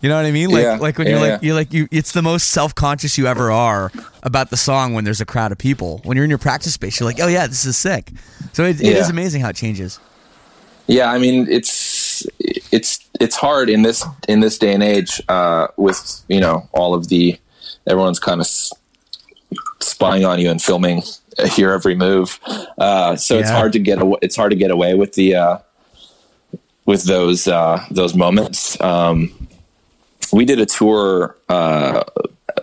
[0.00, 0.50] You know what i mean?
[0.50, 1.46] Like Yeah, like when you're like yeah.
[1.46, 3.90] you're like you it's the most self-conscious you ever are
[4.22, 6.00] about the song when there's a crowd of people.
[6.04, 8.12] When you're in your practice space you're like oh yeah this is sick.
[8.52, 9.00] So it, it Yeah.
[9.00, 9.98] is amazing how it changes.
[10.86, 12.24] Yeah, I mean it's
[12.70, 16.94] it's it's hard in this in this day and age uh, with you know all
[16.94, 17.38] of the
[17.86, 18.72] everyone's kind of s-
[19.80, 21.02] spying on you and filming
[21.56, 22.38] your every move.
[22.78, 25.58] Uh, so it's hard to get away, it's hard to get away with the uh,
[26.86, 28.80] with those uh, those moments.
[28.80, 29.48] Um,
[30.32, 32.04] we did a tour uh,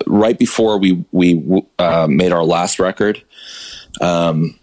[0.05, 3.23] right before we we uh, made our last record.
[4.01, 4.59] Um,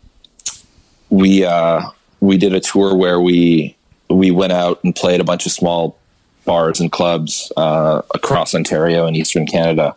[1.10, 1.82] we uh,
[2.20, 3.76] we did a tour where we
[4.14, 5.98] we went out and played a bunch of small
[6.44, 9.94] bars and clubs uh, across Ontario and Eastern Canada,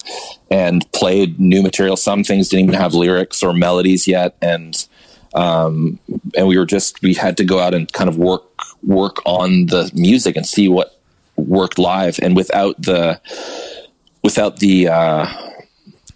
[0.49, 1.97] and played new material.
[1.97, 4.88] Some things didn't even have lyrics or melodies yet, and
[5.34, 5.99] um,
[6.36, 8.43] and we were just we had to go out and kind of work
[8.84, 10.99] work on the music and see what
[11.36, 13.20] worked live, and without the
[14.24, 15.28] without the uh,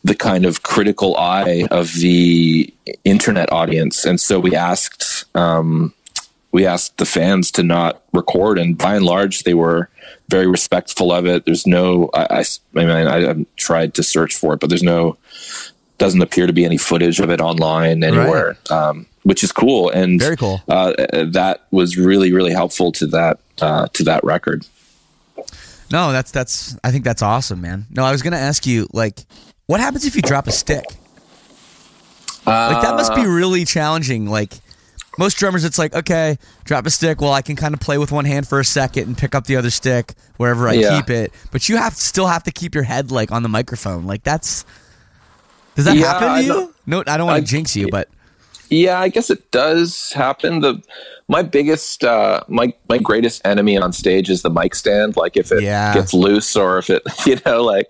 [0.03, 2.73] the kind of critical eye of the
[3.03, 5.93] internet audience, and so we asked um,
[6.51, 9.89] we asked the fans to not record, and by and large, they were
[10.29, 11.45] very respectful of it.
[11.45, 12.39] There's no, I, I,
[12.75, 15.17] I mean, I haven't tried to search for it, but there's no,
[15.97, 19.89] doesn't appear to be any footage of it online anywhere, um, which is cool.
[19.89, 20.61] And Very cool.
[20.67, 20.93] Uh,
[21.25, 24.65] that was really, really helpful to that uh, to that record.
[25.91, 29.25] no that's that's i think that's awesome man no i was gonna ask you like
[29.65, 30.85] what happens if you drop a stick
[32.45, 34.53] like that must be really challenging like
[35.17, 37.19] most drummers, it's like okay, drop a stick.
[37.21, 39.45] Well, I can kind of play with one hand for a second and pick up
[39.45, 40.97] the other stick wherever I Yeah.
[40.97, 41.33] keep it.
[41.51, 44.05] But you have still have to keep your head like on the microphone.
[44.05, 44.65] Like that's
[45.75, 46.73] does that Yeah, happen to you?
[46.85, 48.09] no, I don't want to jinx you, but
[48.69, 50.59] Yeah, I guess it does happen.
[50.61, 50.81] The
[51.29, 55.15] my biggest, uh, my my greatest enemy on stage is the mic stand.
[55.15, 55.93] Like if it Yeah.
[55.93, 57.85] gets loose or if it, you know, like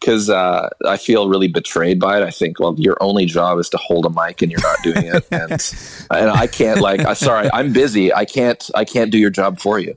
[0.00, 2.24] because uh, I feel really betrayed by it.
[2.24, 5.06] I think, well, your only job is to hold a mic and you're not doing
[5.06, 5.52] it, and
[6.10, 8.12] and I can't like, i'm sorry, I'm busy.
[8.12, 9.96] I can't, I can't do your job for you.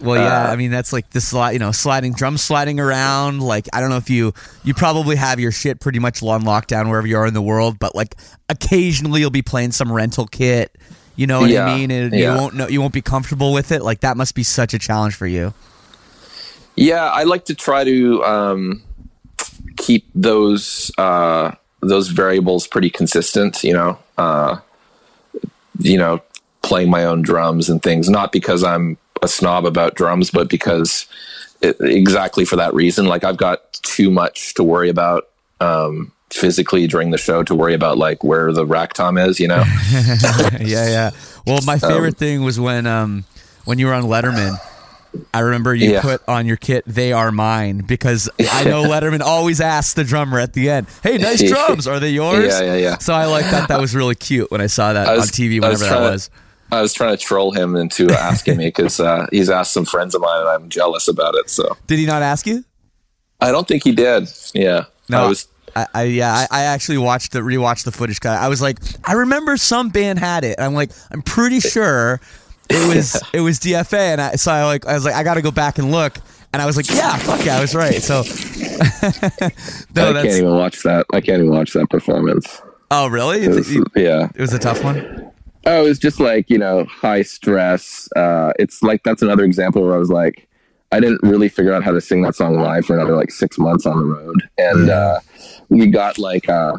[0.00, 3.40] Well, yeah, Uh, I mean that's like the slide, you know, sliding drum sliding around.
[3.40, 6.90] Like I don't know if you you probably have your shit pretty much on lockdown
[6.90, 8.16] wherever you are in the world, but like
[8.48, 10.76] occasionally you'll be playing some rental kit.
[11.16, 11.90] You know what Yeah, I mean?
[11.90, 12.34] And yeah.
[12.34, 13.82] you won't know you won't be comfortable with it.
[13.82, 15.54] Like that must be such a challenge for you.
[16.76, 18.82] Yeah, I like to try to um,
[19.76, 23.64] keep those uh, those variables pretty consistent.
[23.64, 24.58] You know, uh,
[25.78, 26.20] you know,
[26.62, 28.10] playing my own drums and things.
[28.10, 31.06] Not because I'm a snob about drums, but because
[31.62, 33.06] it, exactly for that reason.
[33.06, 35.28] Like I've got too much to worry about
[35.60, 39.38] um, physically during the show to worry about like where the rack tom is.
[39.40, 39.62] You know.
[40.60, 41.10] yeah, yeah.
[41.46, 43.24] Well, my favorite thing was when um
[43.64, 44.56] when you were on Letterman.
[45.32, 46.02] I remember you Yeah.
[46.02, 50.38] put on your kit "They Are Mine" because I know Letterman always asks the drummer
[50.38, 51.86] at the end, "Hey, nice drums.
[51.86, 52.98] Are they yours?" Yeah, yeah, yeah.
[52.98, 53.68] So I like that.
[53.68, 55.62] That was really cute when I saw that I on TV.
[55.64, 56.30] I was Whenever that trying to- was.
[56.70, 60.16] I was trying to troll him into asking me because uh, he's asked some friends
[60.16, 61.48] of mine and I'm jealous about it.
[61.48, 62.64] So Did he not ask you?
[63.40, 64.28] I don't think he did.
[64.52, 64.86] Yeah.
[65.08, 65.46] No, I was
[65.76, 68.18] I, I yeah, I, I actually watched the rewatched the footage.
[68.20, 68.40] Cut.
[68.40, 70.58] I was like, I remember some band had it.
[70.58, 72.18] I'm like, I'm pretty sure
[72.70, 75.34] it was it was DFA, and I, so I like I was like, I got
[75.34, 76.16] to go back and look,
[76.54, 78.02] and I was like, yeah, fuck yeah, I was right.
[78.02, 78.22] So,
[79.94, 81.04] no, I can't even watch that.
[81.12, 82.62] I can't even watch that performance.
[82.90, 83.42] oh really?
[83.42, 84.30] It was, yeah.
[84.34, 85.30] it was a tough one.
[85.66, 88.08] Oh, it was just like, you know, high stress.
[88.16, 90.48] Uh, it's like that's another example where I was like,
[90.92, 93.58] I didn't really figure out how to sing that song live for another like six
[93.58, 94.48] months on the road.
[94.58, 95.20] And uh,
[95.68, 96.76] we got like uh,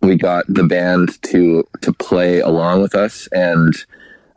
[0.00, 3.28] we got the band to to play along with us.
[3.32, 3.74] And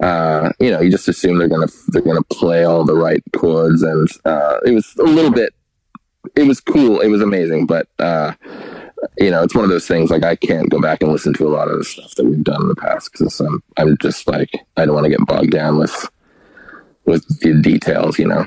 [0.01, 3.82] uh, you know, you just assume they're gonna they're gonna play all the right chords.
[3.82, 5.53] And uh, it was a little bit
[6.36, 8.34] it was cool, it was amazing, but uh
[9.18, 11.47] you know, it's one of those things like I can't go back and listen to
[11.47, 14.28] a lot of the stuff that we've done in the past because I'm I'm just
[14.28, 16.10] like I don't want to get bogged down with
[17.10, 18.45] with the details, you know.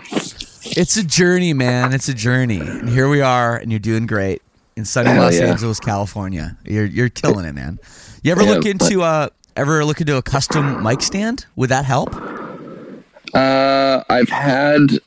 [0.64, 1.92] It's a journey, man.
[1.92, 2.60] It's a journey.
[2.60, 4.40] And here we are, and you're doing great
[4.76, 5.46] in sunny Hell Los yeah.
[5.46, 6.56] Angeles, California.
[6.64, 7.78] You're you're killing it, man.
[8.22, 11.46] You ever Yeah, look into uh ever look into a custom mic stand?
[11.56, 12.14] Would that help?
[13.34, 14.98] Uh, I've had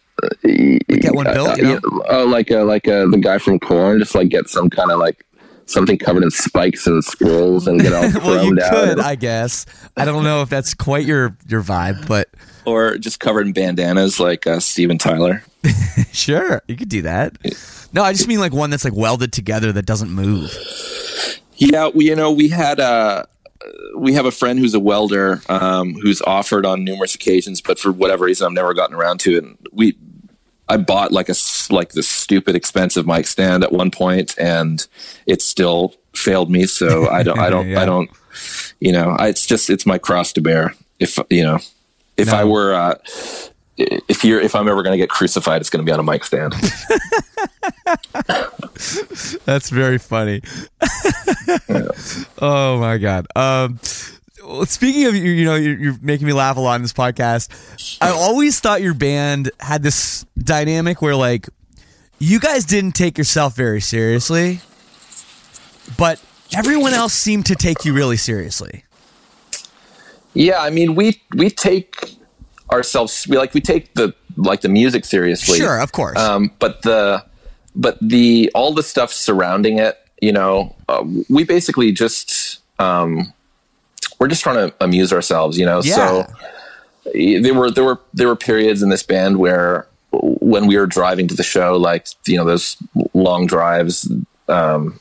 [0.44, 1.80] Get one built, you know?
[2.10, 5.00] oh, like a like a the guy from Korn, just like get some kind of
[5.00, 5.25] like
[5.66, 8.72] something covered in spikes and scrolls and get all well, you out.
[8.72, 9.66] could, I guess.
[9.98, 12.30] I don't know if that's quite your your vibe, but
[12.66, 15.44] or just covered in bandanas like uh, Steven Tyler.
[16.12, 17.38] sure, you could do that.
[17.94, 20.56] No, I just mean like one that's like welded together that doesn't move.
[21.58, 23.28] Yeah, we, you know, we had a
[23.96, 27.92] we have a friend who's a welder um, who's offered on numerous occasions, but for
[27.92, 29.44] whatever reason, I've never gotten around to it.
[29.44, 29.98] And we,
[30.68, 31.36] I bought like a
[31.70, 34.86] like this stupid expensive mic stand at one point, and
[35.26, 36.66] it still failed me.
[36.66, 37.82] So I don't, I don't, Yeah.
[37.82, 38.10] I don't,
[38.80, 40.74] you know, I, it's just it's my cross to bear.
[41.00, 41.60] If you know,
[42.18, 42.74] if I were.
[42.74, 42.96] Uh,
[43.78, 46.04] if you're, if I'm ever going to get crucified, it's going to be on a
[46.04, 46.54] mic stand.
[49.44, 50.42] That's very funny.
[52.40, 53.28] oh my god.
[53.36, 53.82] Um,
[54.66, 57.98] speaking of you, you know, you're, you're making me laugh a lot in this podcast.
[58.02, 61.48] I always thought your band had this dynamic where like
[62.20, 64.62] you guys didn't take yourself very seriously,
[65.98, 66.22] but
[66.56, 68.84] everyone else seemed to take you really seriously.
[70.34, 72.16] Yeah, I mean, we we take
[72.72, 75.58] ourselves we like we take the like the music seriously.
[75.58, 76.18] Sure, of course.
[76.20, 77.26] Um, but the
[77.76, 83.34] but the all the stuff surrounding it, you know, uh, we basically just um,
[84.20, 85.82] we're just trying to amuse ourselves, you know.
[85.84, 85.96] Yeah.
[85.96, 86.28] So
[87.14, 91.28] there were there were there were periods in this band where when we were driving
[91.28, 92.78] to the show, like you know those
[93.14, 94.12] long drives,
[94.48, 95.00] um,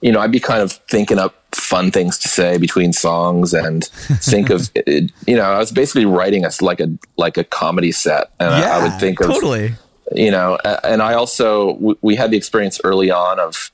[0.00, 3.84] you know, I'd be kind of thinking up fun things to say between songs and
[4.20, 7.92] think of, it, you know, I was basically writing us like a like a comedy
[7.92, 9.74] set, and I, I would think of totally.
[10.14, 13.72] you know and i also we had the experience early on of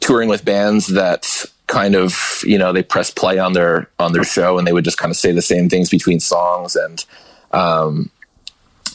[0.00, 4.24] touring with bands that kind of you know they press play on their on their
[4.24, 7.04] show and they would just kind of say the same things between songs and
[7.52, 8.10] um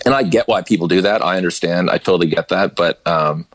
[0.06, 1.24] and i get why people do that.
[1.24, 1.90] I understand.
[1.90, 2.76] I totally get that.
[2.76, 3.48] But um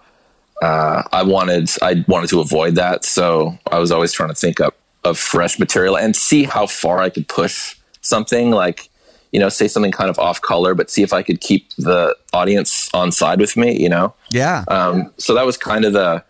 [0.63, 3.05] uh i wanted i wanted to avoid that.
[3.05, 7.01] So i was always trying to think up of fresh material and see how far
[7.01, 8.89] I could push something like
[9.33, 12.17] you know say something kind of off color but see if I could keep the
[12.33, 14.15] audience on side with me you know?
[14.31, 14.65] Yeah.
[14.69, 16.25] um, so that was kind of the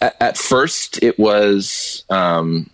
[0.00, 2.70] at, at first it was um,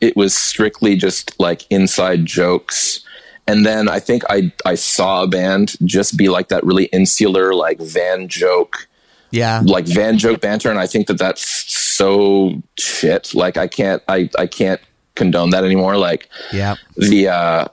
[0.00, 3.04] it was strictly just like inside jokes.
[3.46, 7.54] And then I think I I saw a band just be like that really insular
[7.54, 8.86] like van joke
[9.30, 9.62] yeah.
[9.64, 10.70] like van joke banter.
[10.70, 13.34] And i think that that's so shit.
[13.34, 14.80] Like i can't i i can't
[15.14, 15.96] condone that anymore.
[15.96, 16.76] Like Yeah.
[16.96, 17.68] the uh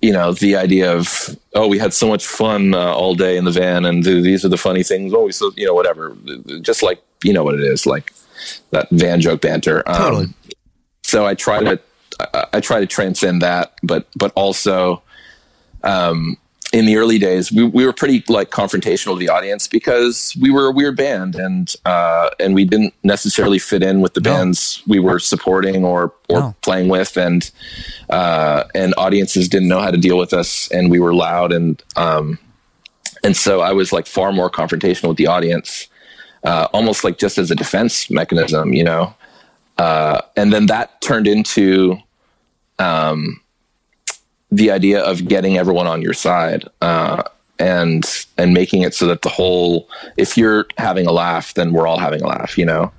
[0.00, 3.44] you know the idea of oh we had so much fun uh, all day in
[3.44, 5.12] the van and th- these are the funny things.
[5.14, 6.16] Oh we so you know whatever.
[6.60, 8.12] Just like you know what it is like
[8.70, 10.26] that van joke banter um, Totally.
[11.02, 11.80] so i try to
[12.20, 15.02] I, I try to transcend that but but also
[15.84, 16.36] um
[16.72, 20.50] in the early days we, we were pretty like confrontational to the audience because we
[20.50, 24.32] were a weird band and uh and we didn't necessarily fit in with the No.
[24.34, 26.54] bands we were supporting or or No.
[26.62, 27.50] playing with and
[28.10, 31.82] uh and audiences didn't know how to deal with us and we were loud and
[31.96, 32.38] um
[33.24, 35.88] and so I was like far more confrontational with the audience
[36.44, 39.14] uh almost like just as a defense mechanism you know
[39.78, 41.96] uh and then that turned into
[42.78, 43.40] um
[44.50, 47.22] the idea of getting everyone on your side uh,
[47.58, 51.86] and and making it so that the whole if you're having a laugh then we're
[51.86, 52.92] all having a laugh you know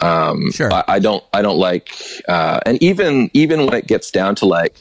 [0.00, 0.72] um, Sure.
[0.72, 1.90] I, I don't i don't like
[2.28, 4.80] uh, and even even when it gets down to like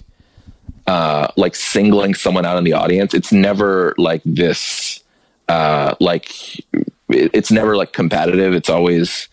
[0.88, 5.02] uh, like singling someone out in the audience it's never like this
[5.48, 6.64] uh, like
[7.12, 9.28] it's never like competitive it's always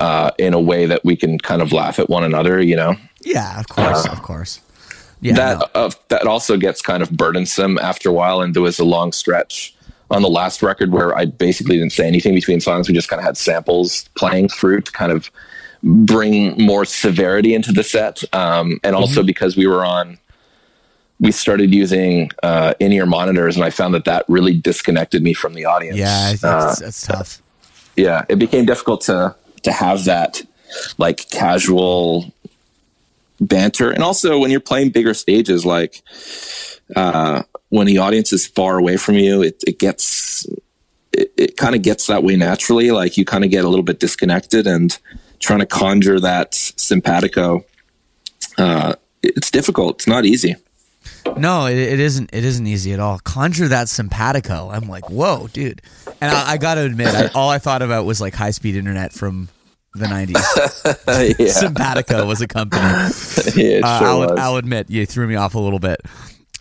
[0.00, 2.96] uh, in a way that we can kind of laugh at one another you know
[3.22, 3.60] Yeah.
[3.60, 4.06] Of course.
[4.06, 4.60] of course.
[5.20, 5.34] Yeah.
[5.34, 5.66] that no.
[5.74, 9.12] uh, that also gets kind of burdensome after a while and there was a long
[9.12, 9.74] stretch
[10.10, 13.20] on the last record where I basically didn't say anything between songs we just kind
[13.20, 15.30] of had samples playing through to kind of
[15.82, 20.18] bring more severity into the set um, and also because we were on
[21.20, 25.54] we started using uh, in-ear monitors and I found that that really disconnected me from
[25.54, 26.34] the audience yeah.
[26.42, 27.42] Uh, it's tough.
[27.96, 30.42] yeah, it became difficult to to have that
[30.98, 32.32] like casual
[33.40, 36.02] banter, and also when you're playing bigger stages, like
[36.96, 40.46] uh, when the audience is far away from you, it, it gets
[41.12, 42.90] it, it kind of gets that way naturally.
[42.90, 44.96] Like you kind of get a little bit disconnected, and
[45.38, 47.64] trying to conjure that simpatico,
[48.58, 49.96] uh, it's difficult.
[49.96, 50.56] It's not easy.
[51.38, 52.30] No, it, it isn't.
[52.32, 53.18] It isn't easy at all.
[53.20, 54.70] Conjure that simpatico.
[54.70, 55.80] I'm like, whoa, dude.
[56.20, 58.76] And I, I got to admit, I, all I thought about was like high speed
[58.76, 59.48] internet from
[59.94, 60.34] the 90s.
[61.38, 62.82] yeah, Sympatico was a company.
[63.56, 64.38] yeah, Uh, sure I'll, was.
[64.38, 66.00] I'll admit, you threw me off a little bit.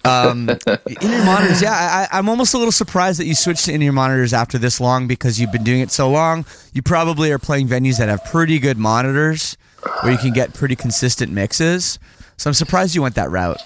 [0.05, 3.73] Um, in your monitors, yeah, I, I'm almost a little surprised that you switched to
[3.73, 6.45] in your monitors after this long because you've been doing it so long.
[6.73, 9.57] You probably are playing venues that have pretty good monitors
[10.01, 11.99] where you can get pretty consistent mixes.
[12.37, 13.59] So I'm surprised you went that route.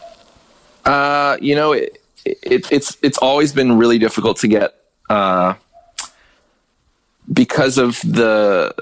[0.86, 4.76] Uh, you know, it, it, it's it's always been really difficult to get
[5.10, 5.54] uh,
[7.32, 8.74] because of the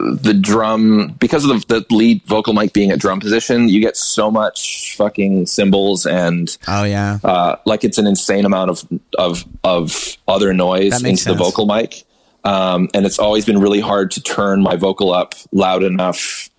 [0.00, 3.68] the drum because of the, the lead vocal mic being at drum position.
[3.68, 8.70] You get so much fucking cymbals and Oh yeah, uh, like it's an insane amount
[8.70, 8.88] of
[9.18, 12.04] of of other noise into makes the vocal mic.
[12.42, 16.49] Um, and it's always been really hard to turn my vocal up loud enough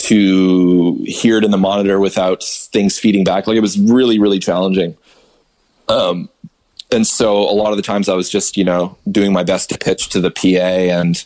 [0.00, 3.46] to hear it in the monitor without things feeding back.
[3.46, 4.96] Like it was really, really challenging.
[5.88, 6.28] Um,
[6.92, 9.70] and so a lot of the times I was just, you know, doing my best
[9.70, 11.24] to pitch to the PA and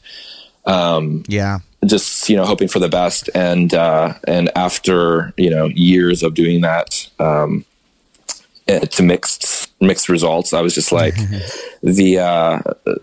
[1.29, 1.59] yeah.
[1.87, 3.31] just, you know, hoping for the best.
[3.35, 7.65] And, uh, and after, you know, years of doing that, um,
[8.69, 11.15] eh, to mixed, mixed results, I was just like,
[11.83, 12.61] the, uh,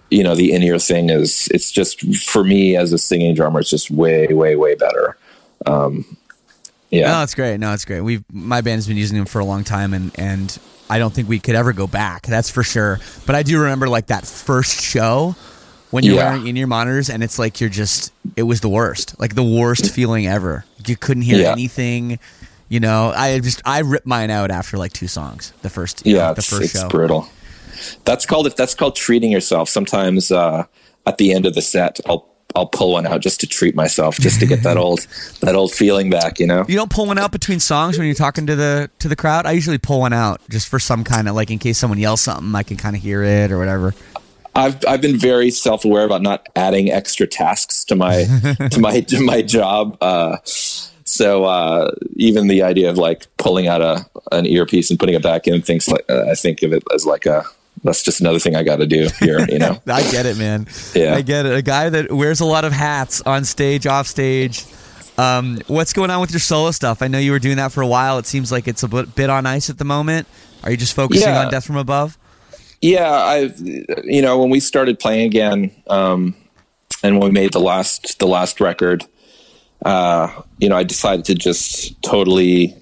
[0.09, 3.69] you know, the in-ear thing is, it's just, for me as a singing drummer, it's
[3.69, 5.17] just way, way, way better.
[5.65, 6.17] Um,
[6.89, 7.11] yeah.
[7.11, 7.59] No, it's great.
[7.59, 8.01] No, it's great.
[8.01, 10.57] We've my band's been using them for a long time, and and
[10.89, 12.23] I don't think we could ever go back.
[12.27, 12.99] That's for sure.
[13.25, 15.35] But I do remember like that first show
[15.91, 16.29] when you're Yeah.
[16.33, 18.11] wearing in your monitors, and it's like you're just.
[18.35, 20.65] It was the worst, like the worst feeling ever.
[20.85, 21.51] You couldn't hear Yeah.
[21.53, 22.19] anything.
[22.67, 25.53] You know, I just I ripped mine out after like two songs.
[25.61, 26.87] The first, yeah, know, the it's, first it's show.
[26.89, 27.27] brutal.
[28.05, 28.55] That's called it.
[28.55, 29.67] That's called treating yourself.
[29.69, 30.65] Sometimes uh,
[31.05, 34.17] at the end of the set, I'll I'll pull one out just to treat myself,
[34.17, 35.07] just to get that old
[35.41, 36.39] that old feeling back.
[36.39, 36.65] You know.
[36.67, 39.45] You don't pull one out between songs when you're talking to the to the crowd.
[39.45, 42.21] I usually pull one out just for some kind of like in case someone yells
[42.21, 43.93] something, I can kind of hear it or whatever.
[44.55, 48.25] I've I've been very self aware about not adding extra tasks to my
[48.71, 49.97] to my to my job.
[50.01, 55.15] Uh, so uh, even the idea of like pulling out a an earpiece and putting
[55.15, 57.43] it back in, things like uh, I think of it as like a
[57.83, 59.45] that's just another thing I got to do here.
[59.49, 59.81] You know.
[59.87, 60.67] I get it, man.
[60.93, 61.15] Yeah.
[61.15, 61.53] I get it.
[61.55, 64.65] A guy that wears a lot of hats on stage, off stage,
[65.17, 67.01] Um, what's going on with your solo stuff?
[67.01, 68.17] I know you were doing that for a while.
[68.17, 70.27] It seems like it's a bit, on ice at the moment.
[70.63, 71.45] Are you just focusing Yeah.
[71.45, 72.17] on Death from Above?
[72.81, 76.33] Yeah, I've you know when we started playing again, um,
[77.03, 79.05] and when we made the last the last record,
[79.85, 82.75] uh, you know, I decided to just totally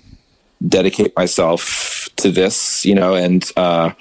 [0.66, 3.92] dedicate myself to this, you know, and uh,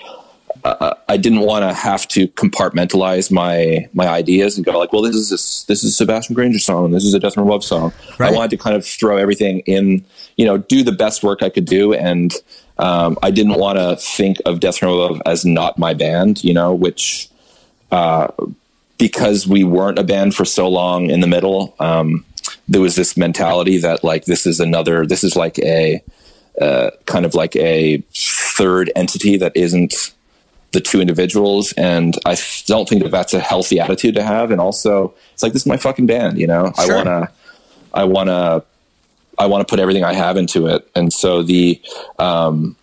[0.81, 5.03] uh, I didn't want to have to compartmentalize my my ideas and go like, well,
[5.03, 7.65] this is this, this is a Sebastien Grainger song, this is a Death from Above
[7.65, 7.93] song.
[8.19, 8.33] Right.
[8.33, 10.05] I wanted to kind of throw everything in,
[10.37, 12.33] you know, do the best work I could do, and
[12.79, 16.55] um, I didn't want to think of Death from Above as not my band, you
[16.55, 17.29] know, which
[17.91, 18.29] uh,
[18.99, 22.25] because we weren't a band for so long in the middle, um,
[22.69, 26.03] there was this mentality that like this is another, this is like a
[26.61, 30.13] uh, kind of like a third entity that isn't
[30.73, 34.51] the two individuals, and i don't think that that's a healthy attitude to have.
[34.51, 36.73] And also, it's like this is my fucking band, you know.
[36.79, 36.95] sure.
[36.95, 37.33] I wanna,
[37.95, 38.63] I wanna,
[39.39, 41.81] I want to put everything I have into it, and so the,
[42.19, 42.77] um,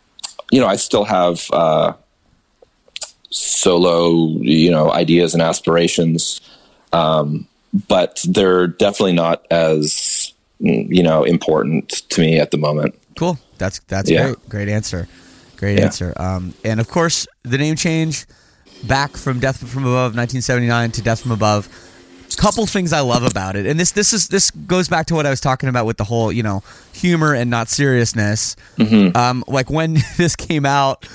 [0.51, 1.45] you know, I still have.
[1.51, 1.93] Uh,
[3.29, 6.39] solo, you know, ideas and aspirations,
[6.93, 7.45] um,
[7.89, 12.95] but they're definitely not as you know important to me at the moment.
[13.17, 13.37] Cool.
[13.57, 14.27] That's that's Yeah.
[14.27, 14.49] great.
[14.49, 15.07] Great answer.
[15.65, 15.85] Great Yeah.
[15.85, 16.13] answer.
[16.17, 18.25] Um, and of course, the name change
[18.83, 21.67] back from Death from Above 1979 to Death from Above.
[22.31, 25.15] A Couple things I love about it, and this this is this goes back to
[25.15, 26.63] what I was talking about with the whole you know
[26.93, 28.55] humor and not seriousness.
[29.15, 31.07] Um, like when this came out,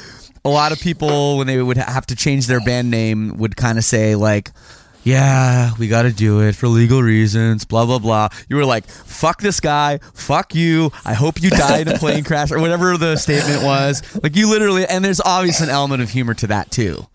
[0.44, 3.76] a lot of people when they would have to change their band name would kind
[3.78, 4.50] of say like.
[5.02, 8.28] Yeah, we got to do it for legal reasons, blah, blah, blah.
[8.48, 12.22] You were like, fuck this guy, fuck you, I hope you die in a plane
[12.24, 14.02] crash, or whatever the statement was.
[14.22, 17.06] Like, you literally, and there's obviously an element of humor to that, too.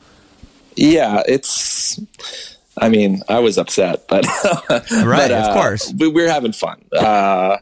[0.76, 2.00] Yeah, it's.
[2.78, 4.26] I mean, I was upset, but
[4.70, 5.94] Right, but, of uh, course.
[5.98, 6.84] we, we're having fun.
[6.92, 7.58] Uh,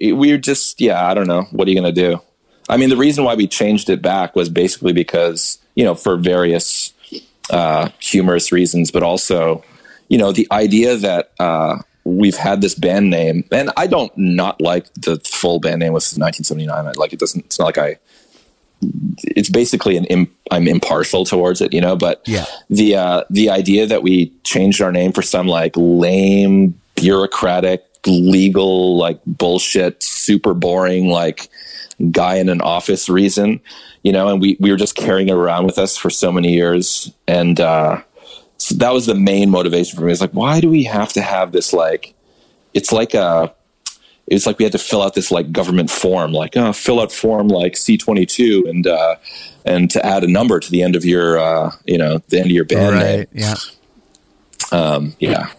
[0.00, 1.42] we're just, yeah, I don't know.
[1.52, 2.20] What are you going to do?
[2.68, 6.16] I mean, the reason why we changed it back was basically because you know, for
[6.16, 6.92] various
[7.50, 9.64] uh, humorous reasons, but also,
[10.08, 14.60] you know, the idea that uh, we've had this band name, and I don't not
[14.60, 16.86] like the full band name was 1979.
[16.86, 17.44] I like it doesn't.
[17.46, 17.96] It's not like I.
[19.24, 21.94] It's basically an Im, I'm impartial towards it, you know.
[21.96, 22.46] But Yeah.
[22.68, 28.96] the uh, the idea that we changed our name for some like lame bureaucratic legal
[28.96, 31.48] like bullshit, super boring like
[32.10, 33.60] guy in an office reason,
[34.02, 36.52] you know, and we, we were just carrying it around with us for so many
[36.52, 37.12] years.
[37.26, 38.02] And, uh,
[38.56, 40.12] so that was the main motivation for me.
[40.12, 41.72] It's like, why do we have to have this?
[41.72, 42.14] Like,
[42.74, 43.52] it's like a,
[44.26, 47.12] it's like we had to fill out this like government form, like, oh, fill out
[47.12, 49.16] form like C22 and, uh,
[49.64, 52.46] and to add a number to the end of your, uh, you know, the end
[52.46, 53.26] of your band name.
[53.32, 53.54] Yeah.
[54.70, 55.52] Um, yeah.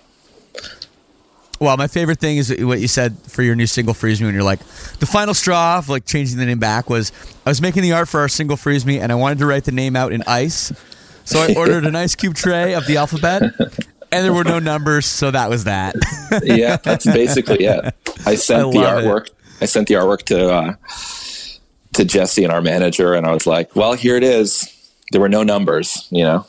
[1.63, 4.35] Well, my favorite thing is what you said for your new single "Freeze Me" when
[4.35, 4.59] you're like,
[4.99, 7.13] the final straw of like changing the name back was
[7.45, 9.63] I was making the art for our single "Freeze Me" and I wanted to write
[9.63, 10.73] the name out in ice,
[11.23, 13.43] so I ordered an ice cube tray of the alphabet,
[14.11, 15.95] and there were no numbers, so that was that.
[16.43, 17.95] yeah, that's basically it.
[18.25, 19.07] I sent I the love it.
[19.07, 19.29] artwork.
[19.61, 20.73] I sent the artwork to uh,
[21.93, 24.69] to Jesse and our manager, and I was like, "Well, here it is."
[25.13, 26.45] There were no numbers, you know.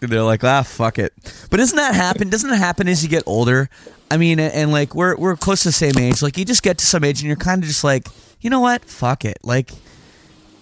[0.00, 1.12] They're like, ah, fuck it.
[1.50, 2.28] But doesn't that happen?
[2.28, 3.68] Doesn't it happen as you get older?
[4.10, 6.22] I mean, and, like we're we're close to the same age.
[6.22, 8.06] Like you just get to some age and you're kind of just like,
[8.40, 8.84] you know what?
[8.84, 9.38] Fuck it.
[9.42, 9.70] Like,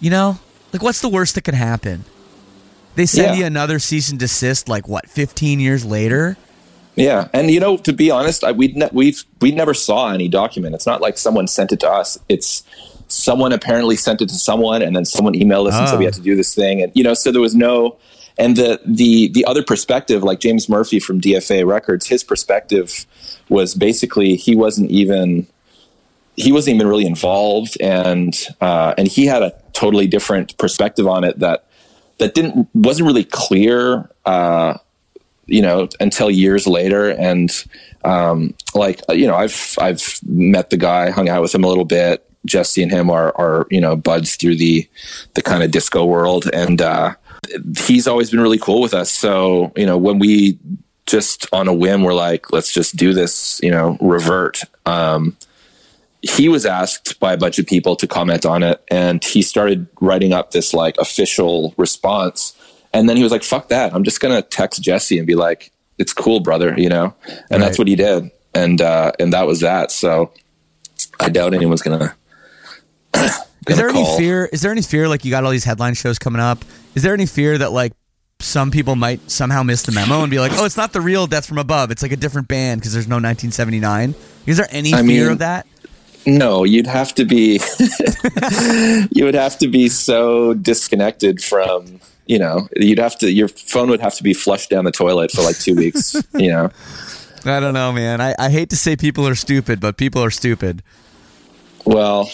[0.00, 0.38] you know,
[0.72, 2.04] like what's the worst that could happen?
[2.96, 3.40] They send Yeah.
[3.40, 4.68] you another cease and desist.
[4.68, 5.08] Like what?
[5.08, 6.36] Fifteen years later?
[6.96, 10.28] Yeah, and you know, to be honest, I, we ne- we've we never saw any
[10.28, 10.74] document.
[10.74, 12.18] It's not like someone sent it to us.
[12.28, 12.64] It's
[13.08, 15.98] someone apparently sent it to someone, and then someone emailed us and said Oh.
[15.98, 17.96] we had to do this thing, and you know, so there was no.
[18.38, 23.06] And the the the other perspective, like James Murphy from DFA Records, his perspective
[23.48, 25.46] was basically he wasn't even
[26.36, 31.24] he wasn't even really involved, and uh, and he had a totally different perspective on
[31.24, 31.66] it that
[32.18, 34.10] that didn't wasn't really clear.
[34.26, 34.78] Uh,
[35.46, 37.10] you know, until years later.
[37.10, 37.50] And
[38.04, 41.84] um, like, you know, I've I've met the guy, hung out with him a little
[41.84, 42.22] bit.
[42.44, 44.88] Jesse and him are are you know buds through the
[45.34, 47.14] the kind of disco world, and uh,
[47.86, 49.10] he's always been really cool with us.
[49.10, 50.58] So you know, when we
[51.06, 54.62] just on a whim were like, let's just do this, you know, revert.
[54.84, 55.36] Um,
[56.20, 59.86] he was asked by a bunch of people to comment on it, and he started
[60.00, 62.54] writing up this like official response.
[62.92, 63.94] And then he was like, "Fuck that!
[63.94, 67.14] I'm just gonna text Jesse and be like, it's cool, brother,' you know."
[67.50, 69.92] And that's what he did, and uh, and that was that.
[69.92, 70.32] So
[71.20, 72.14] I doubt anyone's gonna.
[73.68, 74.48] Is there gonna any fear?
[74.52, 75.08] Is there any fear?
[75.08, 76.64] Like you got all these headline shows coming up.
[76.94, 77.92] Is there any fear that like
[78.38, 81.26] some people might somehow miss the memo and be like, "Oh, it's not the real
[81.26, 81.90] Death from Above.
[81.90, 84.14] It's like a different band because there's no 1979."
[84.46, 85.66] Is there any I fear mean- of that?
[86.28, 87.60] No, you'd have to be
[89.12, 93.88] you would have to be so disconnected from, you know, you'd have to your phone
[93.90, 96.70] would have to be flushed down the toilet for like 2 weeks, you know.
[97.44, 98.20] I don't know, man.
[98.20, 100.82] I, I hate to say people are stupid, but people are stupid.
[101.84, 102.28] Well,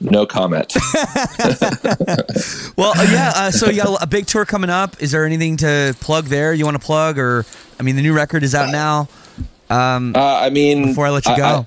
[0.00, 0.74] no comment.
[2.76, 3.32] Well, uh, yeah.
[3.34, 5.02] Uh, so you got a big tour coming up.
[5.02, 6.54] Is there anything to plug there?
[6.54, 7.44] You want to plug, or
[7.78, 9.08] I mean, the new record is out now.
[9.68, 11.66] Um, Uh, I mean, before I let you I- go, I-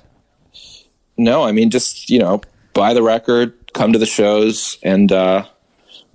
[1.16, 2.40] no, I mean, just you know,
[2.72, 5.44] buy the record, come to the shows, and uh,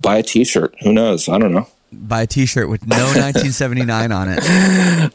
[0.02, 0.74] buy a T-shirt.
[0.82, 1.28] Who knows?
[1.28, 1.66] I don't know.
[1.92, 4.38] Buy a T-shirt with no 1979 on it.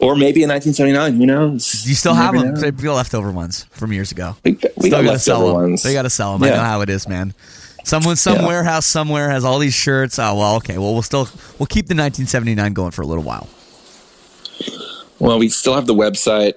[0.02, 1.14] Or maybe in 1979.
[1.16, 1.88] Who knows?
[1.88, 2.54] You still have them?
[2.54, 2.72] know.
[2.72, 4.36] Got leftover ones from years ago.
[4.44, 5.54] We, we Still got gotta sell them.
[5.56, 5.84] ones.
[5.84, 6.44] They got to sell them.
[6.44, 7.34] I know how it is, man.
[7.84, 8.48] Someone, some Yeah.
[8.48, 10.18] warehouse somewhere has all these shirts.
[10.20, 10.78] Oh well, okay.
[10.78, 13.48] Well, we'll still we'll keep the 1979 going for a little while.
[15.20, 16.56] Well, we still have the website.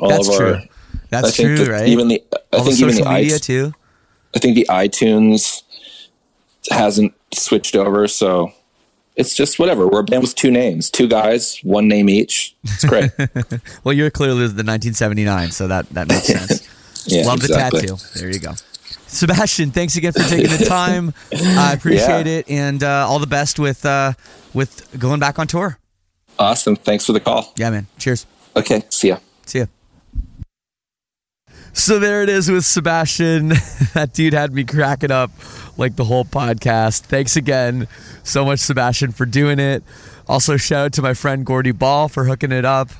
[0.00, 0.54] All That's of true.
[0.54, 0.62] our.
[1.10, 1.88] That's I think true, that right?
[1.88, 3.74] Even the I all think the even the media too.
[4.34, 5.62] I think the iTunes
[6.70, 8.52] hasn't switched over, so
[9.16, 9.86] it's just whatever.
[9.88, 12.54] We're a band with two names, two guys, one name each.
[12.64, 13.10] It's great.
[13.84, 16.68] Well, you're clearly the 1979, so that that makes sense.
[17.06, 17.80] Yeah, Love exactly.
[17.80, 18.18] the tattoo.
[18.20, 18.52] There you go.
[19.06, 21.14] Sebastien, thanks again for taking the time.
[21.32, 22.38] I appreciate Yeah.
[22.40, 24.12] it, and uh, all the best with uh,
[24.52, 25.78] with going back on tour.
[26.38, 26.76] Awesome.
[26.76, 27.52] Thanks for the call.
[27.56, 27.86] Yeah, man.
[27.98, 28.26] Cheers.
[28.54, 28.82] Okay.
[28.90, 29.16] See ya.
[29.46, 29.66] See ya.
[31.72, 33.48] So there it is with Sebastien.
[33.94, 35.30] that dude had me cracking up
[35.76, 37.02] like the whole podcast.
[37.02, 37.86] Thanks again
[38.22, 39.82] so much, Sebastien, for doing it.
[40.28, 42.90] Also, shout out to my friend Gordy Ball for hooking it up.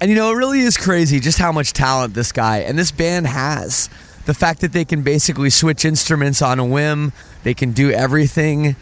[0.00, 2.90] And you know, it really is crazy just how much talent this guy and this
[2.90, 3.88] band has.
[4.26, 7.12] The fact that they can basically switch instruments on a whim,
[7.44, 8.76] they can do everything.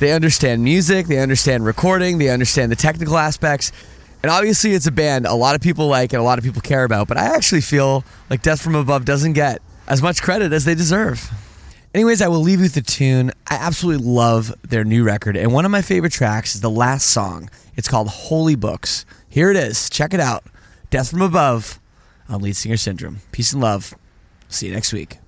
[0.00, 3.72] They understand music, they understand recording, they understand the technical aspects.
[4.24, 6.62] And obviously, it's a band a lot of people like and a lot of people
[6.62, 10.50] care about, but I actually feel like Death from Above doesn't get as much credit
[10.50, 11.30] as they deserve.
[11.92, 13.32] Anyways, I will leave you with the tune.
[13.50, 17.08] I absolutely love their new record, and one of my favorite tracks is the last
[17.08, 17.50] song.
[17.76, 19.04] It's called Holy Books.
[19.28, 19.90] Here it is.
[19.90, 20.42] Check it out.
[20.88, 21.78] Death from Above
[22.26, 23.18] on Lead Singer Syndrome.
[23.30, 23.92] Peace and love.
[24.48, 25.18] See you next week.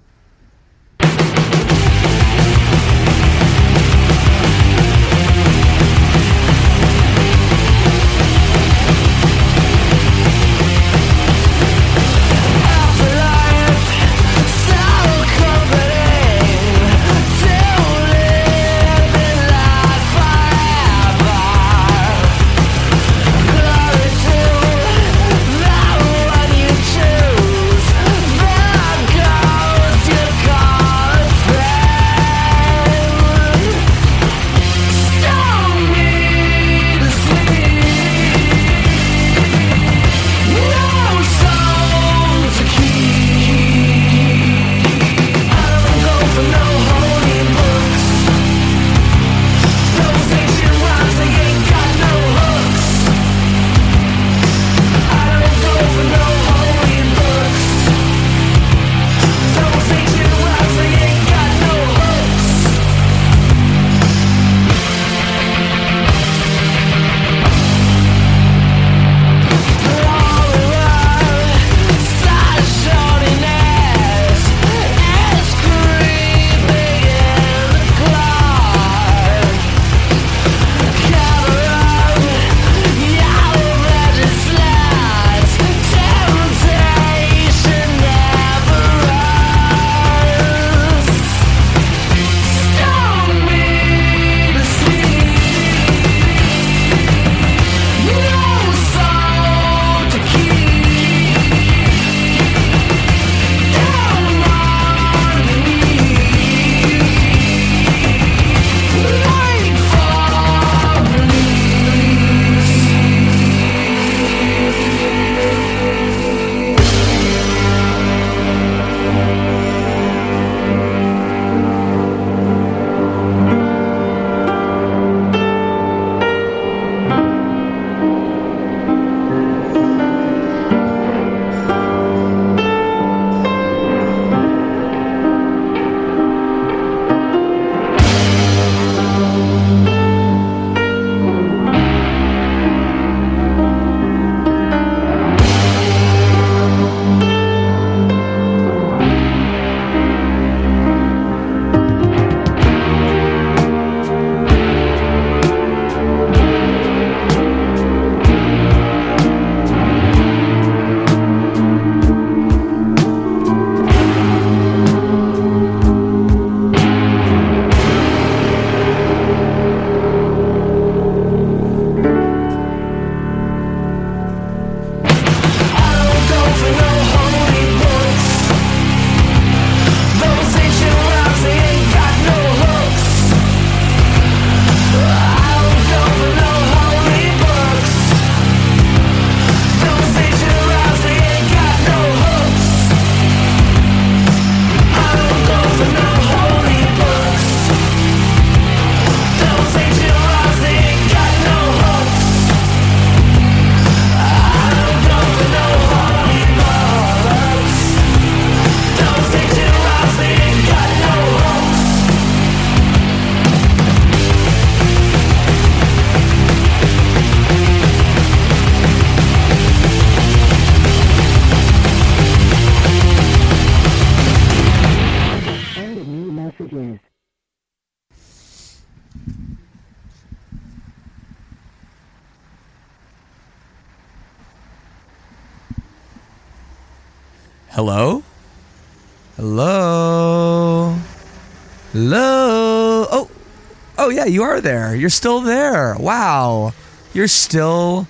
[244.29, 244.95] You are there.
[244.95, 245.97] You're still there.
[245.99, 246.73] Wow.
[247.13, 248.07] You're still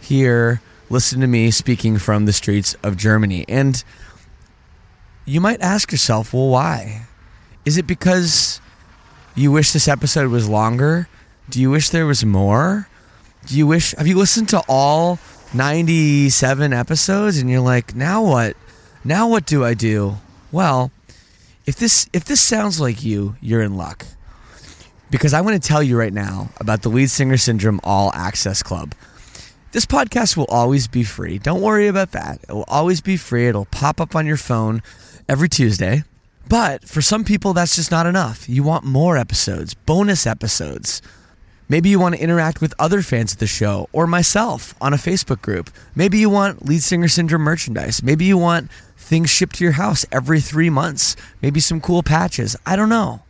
[0.00, 3.44] here listening to me speaking from the streets of Germany.
[3.48, 3.82] And
[5.24, 7.06] you might ask yourself, well, why?
[7.64, 8.60] Is it because
[9.34, 11.08] you wish this episode was longer?
[11.48, 12.88] Do you wish there was more?
[13.46, 15.18] Do you wish, have you listened to all
[15.54, 18.56] 97 episodes and you're like, now what?
[19.04, 20.16] Now what do I do?
[20.52, 20.90] Well,
[21.66, 24.04] if this if this sounds like you, you're in luck.
[25.10, 28.62] Because I want to tell you right now about the Lead Singer Syndrome All Access
[28.62, 28.94] Club.
[29.72, 31.38] This podcast will always be free.
[31.38, 32.40] Don't worry about that.
[32.48, 33.48] It will always be free.
[33.48, 34.82] It'll pop up on your phone
[35.28, 36.04] every Tuesday.
[36.48, 38.48] But for some people, that's just not enough.
[38.48, 41.02] You want more episodes, bonus episodes.
[41.68, 44.96] Maybe you want to interact with other fans of the show or myself on a
[44.96, 45.70] Facebook group.
[45.94, 48.02] Maybe you want Lead Singer Syndrome merchandise.
[48.02, 51.16] Maybe you want things shipped to your house every three months.
[51.42, 52.56] Maybe some cool patches.
[52.64, 53.22] I don't know.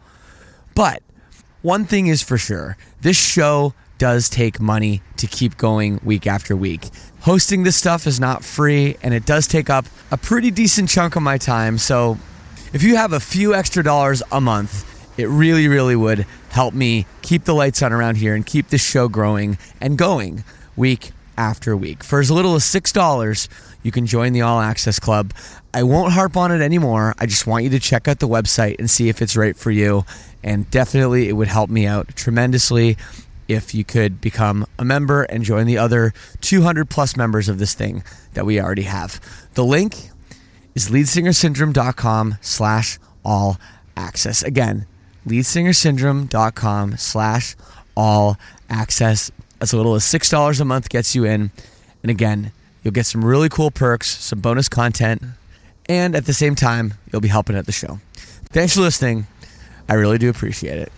[0.74, 1.03] But
[1.62, 6.56] one thing is for sure this show does take money to keep going week after
[6.56, 6.88] week.
[7.20, 11.16] Hosting this stuff is not free and it does take up a pretty decent chunk
[11.16, 11.76] of my time.
[11.76, 12.16] So
[12.72, 14.86] if you have a few extra dollars a month,
[15.18, 18.82] it really, really would help me keep the lights on around here and keep this
[18.82, 20.44] show growing and going
[20.76, 22.02] week after week.
[22.02, 23.48] For as little as $6,
[23.82, 25.32] you can join the All Access Club.
[25.72, 27.14] I won't harp on it anymore.
[27.18, 29.70] I just want you to check out the website and see if it's right for
[29.70, 30.04] you.
[30.43, 32.97] And definitely, it would help me out tremendously
[33.49, 37.74] if you could become a member and join the other 200 plus members of this
[37.74, 39.20] thing that we already have.
[39.55, 40.11] The link
[40.74, 43.59] is leadsingersyndrome.com slash all
[43.97, 44.43] access.
[44.43, 44.86] Again,
[45.26, 47.57] leadsingersyndrome.com slash
[47.97, 48.36] all
[48.68, 49.30] access.
[49.61, 51.51] As little as $6 a month gets you in.
[52.03, 55.22] And again, you'll get some really cool perks, some bonus content,
[55.86, 57.99] and at the same time, you'll be helping at the show.
[58.53, 59.26] Thanks for listening.
[59.91, 60.93] I really do appreciate it.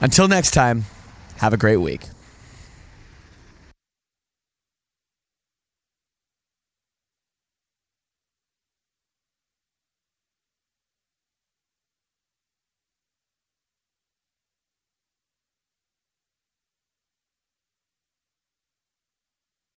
[0.00, 0.86] Until next time,
[1.36, 2.06] have a great week.